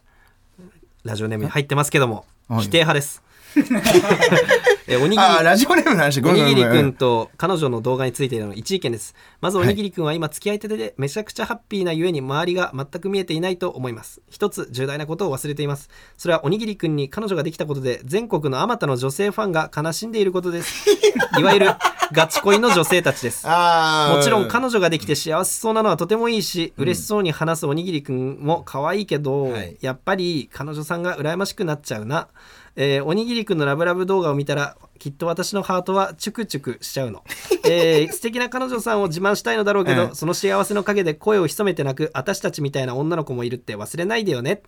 [1.04, 2.62] ラジオネームに入ってますけどもはい。
[2.62, 3.22] 否定派です。
[4.86, 9.14] えーおにぎりあーラジオネームの話ごおにぎりくんと彼女の動画についての一意見です。
[9.40, 14.20] まずおにぎりくんは今付き合い手でめちゃくちゃハッピーなゆえに周りが全く見えていないと思います。
[14.28, 15.88] 一つ重大なことを忘れています。
[16.16, 20.90] それはおにぎりくんに彼女ができたことで全国のあまたの女性ファンが悲しんでいることです。
[21.38, 21.70] いわゆる
[22.12, 23.46] ガチ恋の女性たちです。
[23.46, 32.28] もちろん彼女ができて幸せそうなのはとてもいいし、嬉しそうに話すおにぎりくんも可愛いけど、はいやっぱり彼女さんが羨ましくなっちゃうな。
[32.76, 37.22] えーおにぎりくんのラブラブ動画を見たらきっと私のハートはチュクチュクしちゃうの、
[37.64, 44.62] えー素敵な彼女さんを自慢したいのだろうけど、うんその幸せの陰で声を潜めて泣く私たちみたいな女の子もいるって忘れないでよね。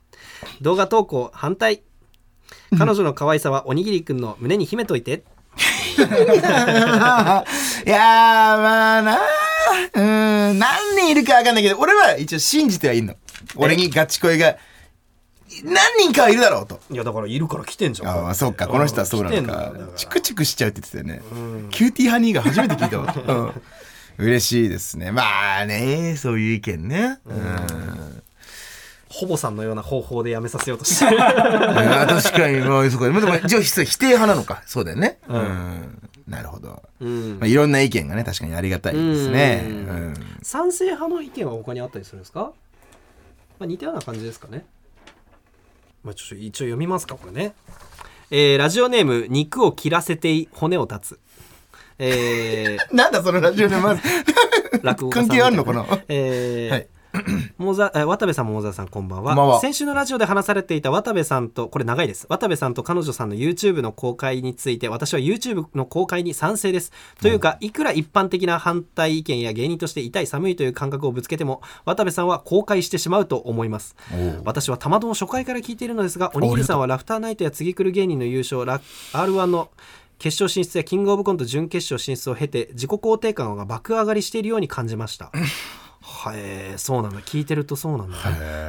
[0.60, 1.82] 動画投稿反対。
[2.78, 5.24] 彼女の可愛さはおにぎりくんの胸に秘めといて。
[5.96, 13.14] いやーまあなうーん何人いるか分かんないけど俺は一応信じてはいるの。
[13.56, 14.56] 俺にガチ恋が
[15.64, 16.80] 何人かはいるだろうと。
[16.90, 18.26] いやだからいるから来てんじゃん。
[18.26, 19.72] ああそうかこの人はそうなのか。
[19.96, 21.22] チクチクしちゃうって言ってたよね。
[21.70, 23.14] キューティーハニーが初めて聞いたわ、
[24.18, 25.12] うん、嬉しいですね。
[25.12, 27.18] まあねそういう意見ね。
[27.26, 28.22] うん。
[29.08, 31.06] ほぼさんのような方法でやめさせようとして。
[31.10, 32.60] る確かに。
[32.60, 33.06] まあそうか。
[33.06, 34.62] でもじゃあ否定派なのか。
[34.66, 35.18] そうだよね。
[35.28, 36.02] うん。
[36.28, 37.38] なるほど、うん。
[37.38, 39.64] まあ、いろんな意見がね確かにありがたいですね。
[40.42, 42.52] 賛成派の意見は他にあったりするんですか、
[43.58, 44.64] まあ、似たような感じですかね、
[46.06, 47.52] まあ、ちょっと一応読みますかこれね、
[48.30, 51.18] えーラジオネーム肉を切らせて骨を断つ。
[51.98, 54.02] えー なんだそのラジオでまず。
[54.82, 56.88] 落語家さん関係あるのかなえーはい
[57.58, 59.34] モーザえー渡部さんも大沢さんこんばんは。
[59.60, 62.26] 先週のラジオで話されていた渡部さんとこれ長いです。
[62.28, 66.92] 渡部さんと彼女さんの YouTube の公開について私は YouTube の公開に賛成です。
[67.20, 73.96] というかいくら一般的な反対意見や芸人として痛い寒いという感覚をぶつけても渡部さんは公開してしまうと思います。
[74.44, 78.80] 私はたまたま初回から聞いているのですがおにぎりさんはラフターナイトや次来る芸人の優勝ラ
[79.12, 79.70] R1 の
[80.18, 85.30] 決勝進出やキングオブコント準決勝進出を経て自己肯定感が爆上がりしているように感じました
[86.08, 87.20] はい、そうなんだ。
[87.20, 88.22] 聞いてるとそうなんだね、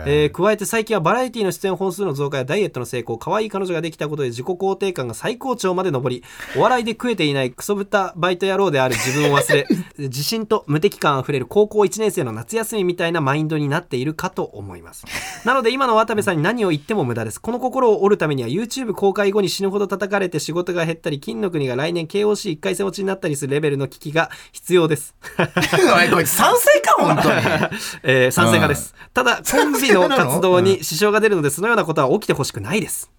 [0.07, 0.31] えー。
[0.31, 6.23] 加えて最近はバラエティの出演本数の増加やダイエットの成功可愛い彼女ができたことで自己肯定感が最高潮まで上り
[6.55, 9.67] お笑いで食えていないクソ豚バイト野郎である自分を忘れ
[9.99, 15.05] 自信と無敵感あふれる高校1年生の夏休みみたいなマインドになっているかと思います。
[15.45, 17.39] なので今の渡部さんに何を言っても無駄です。
[17.39, 25.15] この心を折るためには YouTube 公開後に死ぬほど叩かれて仕事が減ったり金の国が来年 KOC1 回戦落ちになったりするレベルの危機が必要です。
[25.37, 28.95] おいこいつ賛成か本当にえー賛成派です。
[29.13, 33.11] ただ、コンビの活動に支障が出るので、そのようなことは起きてほしくないです。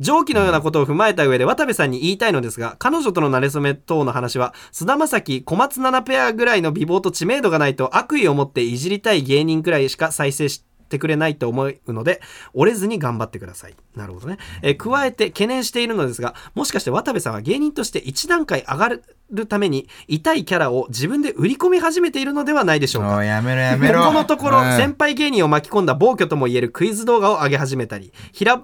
[0.00, 12.20] 上記のようなことを踏まえた上で渡部さんに言いたいのですが彼女との馴れ初め等の話は菅田将暉小松菜奈ペアぐらいの美貌と知名度がないと悪意を持っていじりたい芸人くらいしか再生してくれないと思うので
[12.52, 13.74] 折れずに頑張ってください。
[13.96, 23.24] なるほどね、えー加えて懸念しているのですがもしかして渡部さんは芸人として一段階上がるために痛いキャラを自分で売り込み始めているのではないでしょうか。
[23.24, 24.00] やめろやめろ。
[24.04, 24.76] ここのところ、うん。
[24.76, 28.12] 先輩芸人を巻き込んだ暴挙ともいえるクイズ動画を上げ始めたり、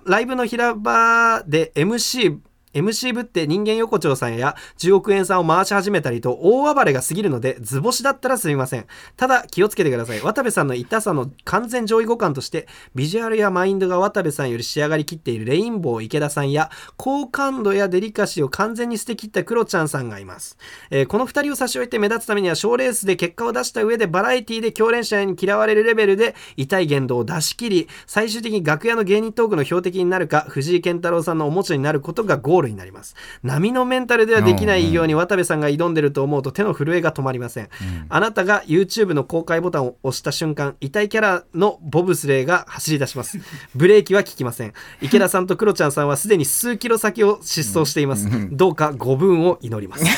[0.04, 2.38] ライブの平場で MC、
[2.76, 8.86] MC ぶって人間横丁さんや10億円さんを回し始めたりと大暴れが過ぎるので図星だったらすみません。
[9.16, 10.20] ただ気をつけてください。
[10.20, 20.58] 渡部さんの痛さの完全上位互換としてビジュアルやマインドが渡部さんより仕上がりきっているレインボー池田さんや好感度やデリカシーを完全に捨てきったクロちゃんさんがいます。
[20.90, 33.16] えーこの2人を差し置いて目立つためには賞レースで結果を出した上でバラエティで共演者に嫌われるレベルで痛い言動を出し切り最終的に楽屋の芸人トークの標的になるか藤井健太郎さんのおもちゃになることがゴールルになります。
[33.42, 37.68] 波のメンタルではできない偉業に渡部さんが挑んでると思うと手の震えが止まりません、
[38.08, 43.38] あなたが YouTube の公開ボタンを押した瞬間痛いキャラのボブスレーが走り出します。
[43.74, 44.72] ブレーキは効きません。
[45.00, 48.28] 池田さんとクロちゃんさんはすでに数キロ先を疾走しています。
[48.50, 50.04] どうかご分を祈ります。
[50.04, 50.10] 長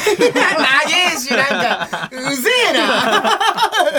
[1.15, 1.47] えしなん
[1.89, 3.39] かうぜえな。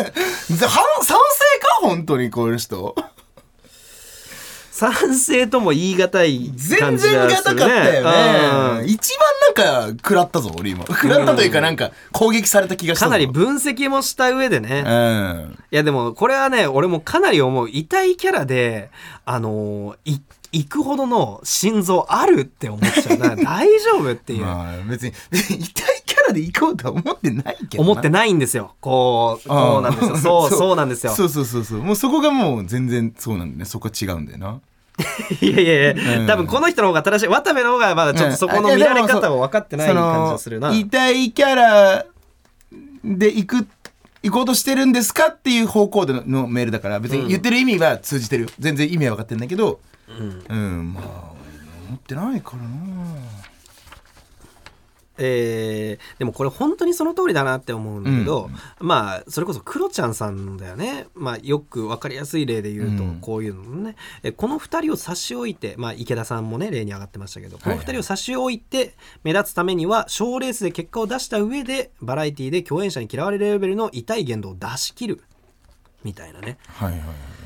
[0.50, 1.18] 賛成か
[1.82, 2.96] 本当にこういう人
[4.80, 8.82] 賛成とも言い難い全然がたかったよね。
[8.82, 8.90] うん。
[8.90, 9.14] 一
[9.56, 10.86] 番なんか食らったぞ俺今。
[10.86, 15.58] 食らったというかなんか攻撃された気がしたぞかなり分析もした上でね、うん。
[15.70, 18.90] いやでもこれはね俺もかなり思う痛いキャラで
[19.26, 20.22] あのーい
[20.52, 23.36] 行くほどの心臓あるって思っちゃうな。
[23.44, 25.60] 大丈夫っていう、まあ別に 痛い
[26.06, 27.90] キャラで行こうとは思ってないけどな。
[27.92, 28.74] 思ってないんですよ。
[28.82, 30.18] こうこうなんですよ。
[30.18, 30.76] そう そう。
[30.76, 31.14] なんですよ。
[31.14, 31.82] そうそうそうそう。
[31.82, 33.66] もうそこがもう全然そうなんだよね。
[33.66, 34.60] そこは違うんだよな
[35.42, 36.28] いやいやいや、うん。
[36.28, 42.06] 多分この人の方が正しい渡部の方がまだちょっとそこの見られ方を分かってない感じがするな、痛いキャラ
[43.04, 43.68] で行く
[44.22, 48.50] 行こうとしてるんですかっていう方向でののメールだから別に言ってる意味は通じてる。
[48.60, 49.80] 全然意味は分かってるんだけど。
[50.10, 51.04] うん、まあ
[51.88, 52.70] 思ってないからな
[55.20, 58.50] えーでもこれ本当にその通りだなって思うんだけど、
[58.80, 63.20] まあそれこそクロちゃんさんだよね、まあ、よく分かりやすい例で言うとうん。
[63.22, 75.24] こういうのね、えこの2人を差し置いて、まあ、池田さんもね例に上がってましたけどこの2人を差し置いて目立つためには賞レースで結果を出した上でバラエティで共演者に嫌われるレベルの痛い言動を出し切る。
[76.04, 76.58] みたいなね。
[76.68, 77.39] はいはいはい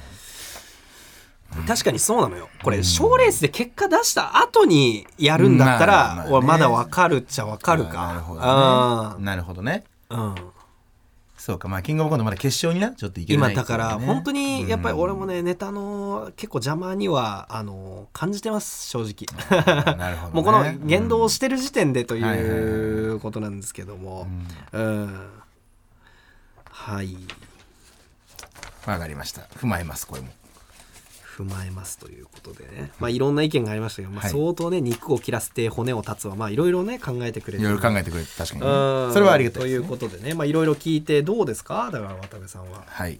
[1.67, 2.49] 確かにそうなのよ。
[2.63, 6.47] これ賞レースで結果出した後にやるんだったまあまあね。
[6.47, 8.07] まだ分かるっちゃ分かるあか。
[8.07, 9.83] なるほどあねなるほどね。
[10.09, 10.35] ーうん。
[11.37, 11.67] そうか。
[11.67, 19.95] まあキングオブコントまだ決勝になちょっといけない今だから本当にやっぱり俺もねねネタの結構邪魔にはあの感じてます正直。
[19.97, 20.31] なるほどね。
[20.35, 24.27] もうこの言動をしてる時点でとはいうことなんですけども。
[24.71, 25.29] うん。
[26.69, 27.17] はい。
[28.85, 29.41] わかりました。
[29.57, 30.29] 踏まえますこれも
[31.35, 32.91] 踏まえますということでね。
[32.99, 34.31] まあいろんな意見がありましたけど、まあ、はい。
[34.31, 38.67] 相当ね肉を切らせて骨を断つはまあいろいろね考えてくれていろいろ考えてくれて確かにね。
[38.67, 39.13] うん。
[39.13, 40.33] それはありがたいということでね。
[40.35, 41.89] まあいろいろ聞いてどうですか？
[41.91, 42.83] だから渡部さんは。
[42.85, 43.19] はい。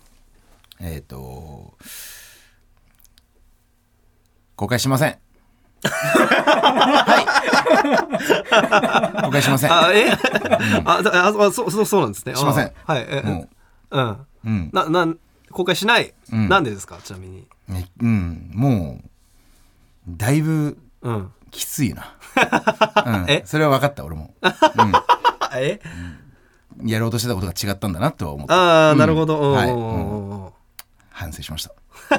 [0.80, 1.74] えっと
[4.56, 5.18] 公開しません。
[5.84, 7.20] は
[9.20, 9.24] い。
[9.26, 9.72] 公開しません。
[9.74, 10.12] あえ？
[10.86, 12.36] あだああそうそうそうなんですね。
[12.36, 12.66] しません。
[12.86, 13.06] あはい。
[13.10, 13.50] えも
[13.92, 14.00] う。
[14.00, 14.10] ん。
[14.10, 14.70] ううん。
[14.72, 15.18] ななん
[15.54, 16.50] 公開しない、うん。
[16.50, 16.98] なんでですか？
[17.04, 17.48] ちなみに。
[17.68, 18.52] ねうん。
[18.54, 19.10] もう
[20.08, 21.32] だいぶうん。
[21.52, 22.16] きついな、
[23.06, 23.44] うん、え？
[23.46, 24.34] それは分かった俺も、
[25.56, 25.80] え？
[26.80, 28.98] うん、やろうとしてたことが違ったんだなとは思ったああ、うん。
[28.98, 29.54] なるほど、うん。
[29.54, 30.54] はい
[31.12, 31.72] 反省しました。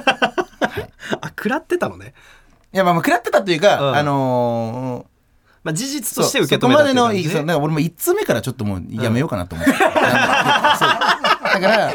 [1.21, 2.15] あ食らってたのね、
[2.73, 3.97] いやまあまあ食らってたというか、うん。
[3.97, 5.15] あのー
[5.65, 9.99] まあ、事実として受け止めたそこまでの俺も1通目からちょっともうやめようかなと思って、だか
[11.61, 11.91] ら、う。
[11.91, 11.95] ん、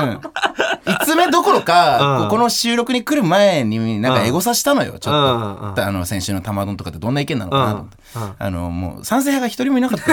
[0.00, 2.24] 1通目どころか、うん。
[2.24, 4.98] ここの収録に来る前になんかエゴサしたのよ。
[4.98, 5.72] ちょっと、うん。
[5.72, 5.80] うん。
[5.80, 8.22] あの先週の玉丼とかってどんな意見なのかなと思って、うん。
[8.22, 10.12] うんあのもう賛成派が一人もいなかった、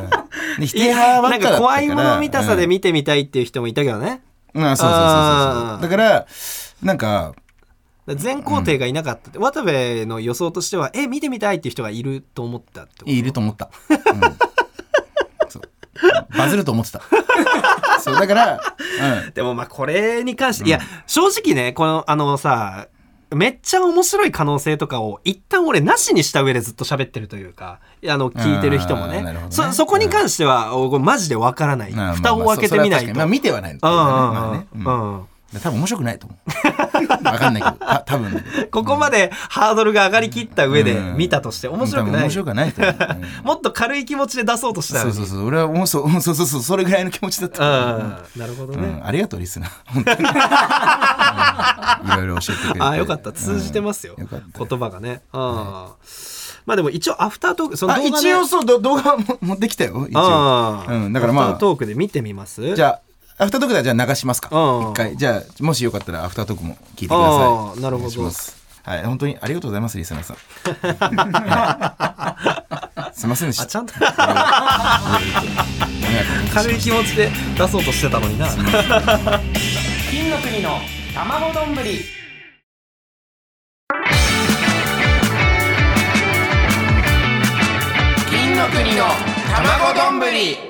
[0.00, 0.60] うん。
[0.60, 1.40] で否定派ばっかだったから。
[1.40, 4.22] なんか怖いもの見たさでうん見てみたいっていう人もいたけどね、
[4.54, 5.82] うん、そうそうそうそうそう。
[5.82, 6.26] だから
[6.82, 7.34] なんか
[8.06, 9.70] 全皇帝がいなかったって、渡部
[10.06, 13.10] の予想としてはえ見てみたいっていう人がいると思ったってこと？
[13.10, 13.70] いると思った。
[14.12, 14.20] うん
[16.36, 17.02] バズると思ってた。
[18.00, 18.60] そうだから、
[19.24, 22.88] うん、でもまあこれに関して、いや正直ねこのあのさ
[23.30, 27.78] めっちゃ面白い可能性とかを一旦俺なしにした上でずっと喋ってるというか
[28.08, 29.22] あの聞いてる人もね。
[29.22, 29.54] なるほどね。
[29.54, 33.18] そそこに関しては、おマジでわからない、まあまあ蓋を開けてみないと、そそれは確かに。
[33.18, 34.66] まあ見てはないの。
[34.74, 34.86] うんうん。
[34.86, 35.14] うん。
[35.14, 35.26] うん
[35.58, 37.24] 多分面白くないと思う。
[37.24, 38.44] わかんないけど、た多分。
[38.70, 41.16] ここまでハードルが上がりきった上でうん。
[41.16, 42.94] 見たとして面白くない、面白くないと思う。
[42.94, 45.46] う んもっと軽い気持ちで出そうとしたのにそうそうそう。
[45.46, 47.64] 俺はもうそう、 そうそうそう、それぐらいの気持ちだった。
[47.64, 48.16] うん。
[48.36, 49.70] なるほどね、うん、ありがとうリスナー。
[49.92, 50.26] 本当に、うん。
[52.12, 52.80] いろいろ教えてくれて。
[52.80, 53.32] ああよかった。
[53.32, 55.96] 通じてますよ,、言葉がね、ああ
[56.66, 60.20] まあでも一応アフタートークそのあ動画、ね、一応そうど動画も持ってきたよ一応。
[60.20, 61.12] ああ、うん。
[61.12, 61.44] だからまあ。
[61.46, 62.74] アフタートークで見てみます。
[62.74, 63.09] じゃあ
[63.40, 64.50] アフタートークではじゃあ流しますか。
[64.52, 64.90] うん。
[64.90, 65.16] 一回。
[65.16, 67.80] じゃあもしよかったらアフタートークも聞いてください。
[67.80, 68.22] なるほど。
[68.22, 68.30] は
[68.96, 69.02] い。
[69.04, 70.36] 本当にありがとうございますリスナーさん。
[71.48, 72.36] は
[73.16, 73.62] いすいませんでした。
[73.62, 73.94] あちゃんと。
[76.52, 78.46] 軽い気持ちで出そうとしてたのにな。
[78.46, 78.62] 金
[80.30, 80.78] の国の
[81.14, 81.74] 卵丼。
[81.74, 82.04] ぶり
[88.28, 89.06] 金の国の
[89.50, 90.18] 卵丼。
[90.18, 90.69] ぶり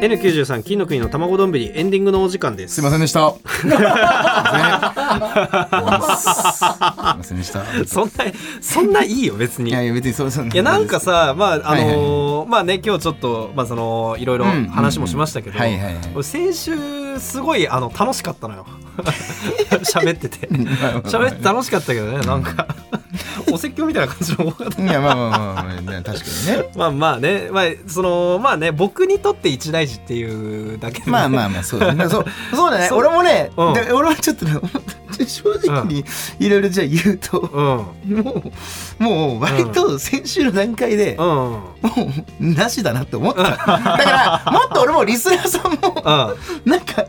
[0.00, 2.74] N93 金の国の卵丼エンディングのお時間です。
[2.74, 3.32] すいませんでした。
[3.56, 4.92] すいま
[7.22, 7.64] せんでした。
[7.88, 8.10] そんな
[8.60, 9.70] そんないいよ別に。
[9.70, 10.48] いやいや別にそうそう。
[10.48, 11.86] いやなんかさまああのーはい
[12.40, 12.48] はい。
[12.48, 15.58] まあね今日ちょっとまあそのいろいろうん話もしましたけど、
[16.22, 18.66] 先週すごいあの楽しかったのよ
[19.84, 20.48] 喋ってて。
[21.08, 22.66] 喋って楽しかったけどねなんか。
[23.52, 24.82] お説教みたいな感じの多かった。
[24.82, 26.70] いやまあまあまあまあね確かにね。
[26.76, 32.08] まあまあねまあそのまあね僕にとって一大事っていうだけで、まあまあまあそうだね。
[32.08, 32.24] そう
[32.54, 32.88] そうだね。
[32.92, 33.74] 俺もね、うん。
[33.74, 34.60] で俺はちょっとね
[35.26, 36.04] 正直に
[36.38, 38.16] いろいろじゃあ言うと、うん。
[38.16, 38.52] も
[39.00, 41.24] うもう割と先週の段階で、うん。
[41.24, 41.72] も
[42.40, 43.42] うなしだなって思った。
[43.42, 46.70] だからもっと俺もリスナーさんもうん。
[46.70, 47.06] なんか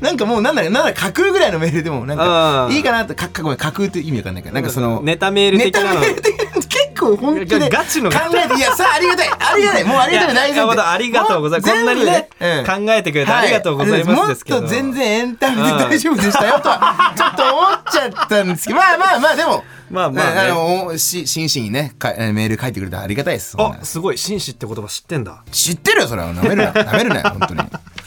[0.00, 5.94] なんかもうなんだろうなんだ架空ぐらいのメールでもなんかうんいいかなってかかごめん架空って意味わかんないからなんかそのネタメールネ的なの。
[5.94, 6.70] タメール的な結
[7.00, 9.28] 構本気でガチの考えていやさあありがたい。
[9.28, 9.84] ありがたい。
[9.84, 27.60] もうありがたい大いや山本ありがとうございますこんなにね、うん考えてくれてありがとうございますですけど、もっと全然エンタメで大丈夫でしたよとはちょっと思っちゃったんですけどまあまあまあでもまあまあねあのし真摯にねかメール書いてくれたらありがたいですあすごい紳士って言葉知ってんだ知ってるよそれはなめるななめるなよ本当に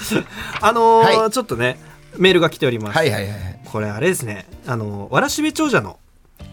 [0.61, 1.31] あのーはい。
[1.31, 1.77] ちょっとね
[2.17, 3.59] メールが来ております、はいはいはいはい。
[3.65, 4.45] これあれですね。
[4.67, 5.97] あのわらしべ長者の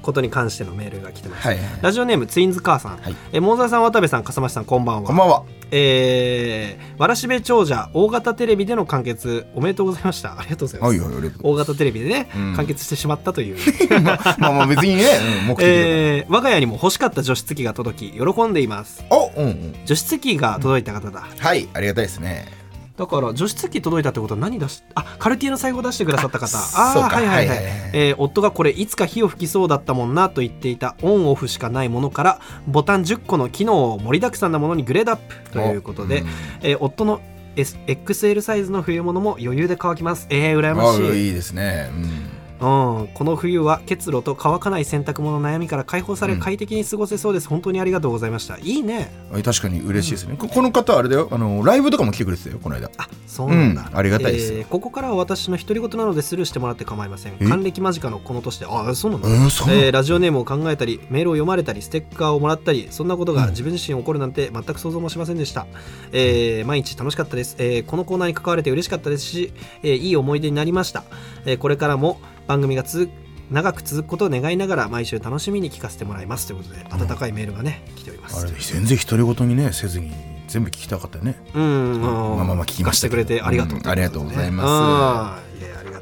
[0.02, 3.16] ことに関してのメールが来てます、はいはいラジオネームツインズ母さん、はい。
[3.32, 5.06] えモーザーさん渡部さん笠間さんこんばんは。
[5.06, 5.42] こんばんは。
[5.72, 10.38] えーわらしべ長者大型テレビでの完結おめでとうございました。
[10.38, 12.54] ありがとうございます、はいはい大型テレビでね、うん。
[12.56, 13.56] 完結してしまったという。
[14.02, 15.04] まあまあ別にね、
[15.48, 19.04] うえー我が家にも欲しかった除湿機が届き喜んでいます。
[19.10, 19.74] おうんうん。
[19.84, 22.59] 除湿機が届いた方だ、はいありがたいですね
[23.00, 26.58] だから除湿機届いたってことは何出しあカルティエの最後出してくださった方。
[26.58, 36.28] ああーはいはいはい,、はいはいはいえー夫がこれいつか火を吹きそうだったもんなと言っていたオンオフしかないものからボタン10個の機能を盛りだくさんなものにグレードアップということで、うん。
[36.60, 37.22] えー夫の
[37.56, 40.26] S XL サイズの冬物も余裕で乾きます。
[40.28, 41.10] えー、羨ましい。
[41.10, 41.88] あいいですね。
[41.94, 46.40] うんうん、この冬は結露と乾かない洗濯物の悩みから解放されうん。
[46.40, 48.58] 快適に過ごせそうです、本当にありがとうございました。
[48.58, 49.12] いいね。
[49.32, 51.28] あ確かに嬉しいですね、ここの方あれだよ。
[51.30, 52.90] あのライブとかも来てくれてたよこの間。
[52.98, 53.96] あそうなんだ、うん。
[53.98, 54.52] ありがたいです。
[54.52, 57.34] えーここからは私の独り言なのでスルーしてもらって構いません。
[57.40, 57.46] え？
[57.46, 58.66] 還暦間近のこの年で。
[58.68, 65.66] あそうなんだ、えー、そうえーラジオネームを考えたりメールを読まれたりステッカーをもらったりそんなことが自分自身起こるなんて全く想像もしませんでした、
[66.12, 69.52] えー毎日楽しかったです、えーこのコーナーに関われて嬉しかったですし、
[69.82, 71.04] えーいい思い出になりました、
[71.46, 72.20] えーこれからも
[72.50, 73.08] 番組が続
[73.52, 78.44] 長く続くことを願いながら毎週楽しみに聞かせてもらいますということで温かいメールがね来ております。
[78.44, 80.10] あれ全然独り言にねせずに
[80.48, 81.36] 全部聞きたかったよね。
[81.54, 85.38] うん、まあまあまあ聞きましたてくれてありがとう、うんありがとうございま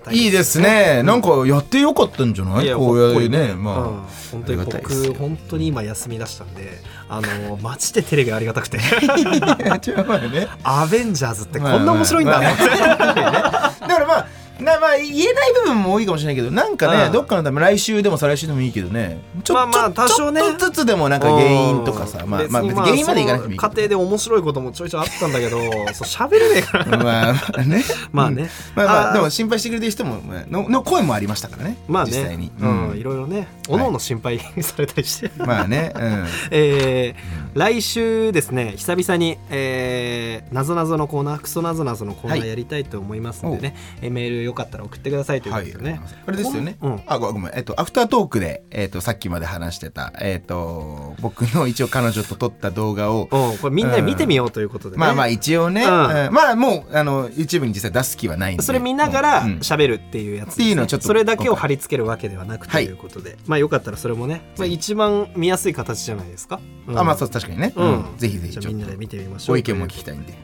[0.07, 0.15] す。
[0.15, 1.03] いいですね。
[1.03, 2.73] なんかやってよかったんじゃない？
[2.73, 3.51] こうやってね。
[3.51, 3.63] うん。
[3.63, 6.79] まあ、本当に僕本当に今休み出したんで
[7.11, 8.79] あのマジでテレビありがたくて。
[10.65, 12.81] アベンジャーズってこんな面白いんだまあと思って。
[12.81, 13.75] まあ。
[13.81, 17.13] だからまあなまあ言えない部分も多いかもしれないけどなんかね、うん。
[17.13, 19.21] どっかのため来週でも再来週でもいいけどね。
[19.45, 20.41] ちょ,、まあまあちょ多少ね。
[20.41, 26.87] ちょっとずつでもなんか原因とかさまあまあ別に原因までいかなくてもいい家庭で面白いこともちょいちょいあったんだけどそう喋れねえから。
[26.99, 27.85] まあまあね。
[28.13, 28.51] まあね。
[28.77, 28.83] うん。
[28.83, 29.13] まあまああー。
[29.15, 32.11] でも心配してくれてる人もまあのの声もありましたからねまあね。
[32.11, 33.49] 実際に、うん、いろいろね。
[33.69, 35.31] おのおの心配されたりして。
[35.39, 35.93] まあね。
[35.95, 36.27] うん。
[36.51, 42.43] えー来週ですね久々に、えー、なぞなぞのコーナークソなぞなぞのコーナはい。
[42.43, 47.03] ーやりたいと思いますんでね、えーメールよかったら送ってくださいというはいことでね、あれですよね、うん。
[47.05, 47.53] あごごめん。
[47.57, 55.91] えっとアフタートークでえっとさっきまで話してたえっと僕の一応彼女と撮った動画をうん、これみんなで見てみようということでね、まあまあ一応ね、うん。
[55.91, 56.33] うん。
[56.33, 58.63] まあもうあの YouTube に実際出す気はないんで。
[58.63, 59.59] それ見ながらうん。
[59.59, 60.53] 喋るっていうやつね。
[60.55, 66.99] っていうのをちょっとそれだけを貼り付けるわけではなくとはいいうことで、まあよかったらそれもね、まあ、一番見やすい形じゃないですか、うん。
[66.99, 68.05] あまあそう確かにね、うん。
[68.17, 69.55] ぜひぜひちょっとみんなで見てみましょう。
[69.55, 70.35] ご意見も聞きたいんで。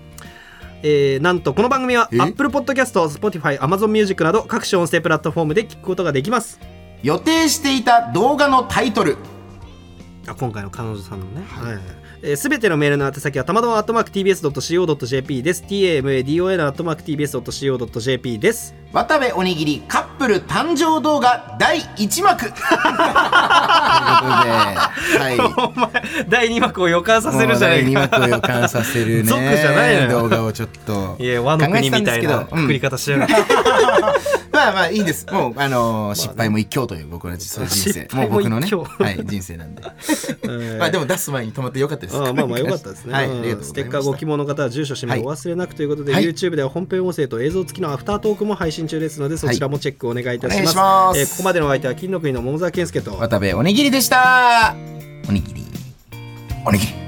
[0.83, 6.61] えーなんとこの番組はえ？Apple Podcast、Spotify、Amazon Music など各種音声プラットフォームで聞くことができます。
[7.03, 9.17] 予定していた動画のタイトル。
[10.27, 11.75] あ今回の彼女さんのね、はい。
[11.75, 15.63] えー、全てのメールの宛先はたまどん atmarktbs.co.jp です。
[15.63, 18.75] tamadon atmarktbs.co.jp です。
[18.93, 22.47] 渡部おにぎりカップル誕生動画第1幕。
[25.17, 25.91] はい、お前
[26.29, 29.23] 第2幕を予感させるじゃないもう第2か幕を予感させるね。
[29.25, 30.21] 族じゃないのよ。
[30.23, 31.17] 動画をちょっと。
[31.19, 33.15] いや和の国みたいな考えてたんですけどくくり方して。
[33.15, 33.27] る、
[34.55, 35.27] まあまあいいです。
[35.33, 38.09] もうあのー失敗も一興という僕の人生。
[38.15, 38.69] もう僕のね。
[38.99, 39.83] はい人生なんで。
[40.79, 42.17] まあでも出す前に止まってよかったです。
[42.17, 46.25] ああまあまあよかったですね、はいあうんりがとうステッカーご希望の方は住所氏名はいお忘れなくということで、はい。
[46.25, 51.21] YouTube では本編音声と映像付きのアフタートークも配信中ですのでそちらもチェックお願いいたします,、お願いします。
[51.21, 54.75] えーここまでのお相手は金の国の桃沢健介と渡部おにぎりでした。
[55.29, 55.65] おにぎり。
[56.65, 57.04] おにぎり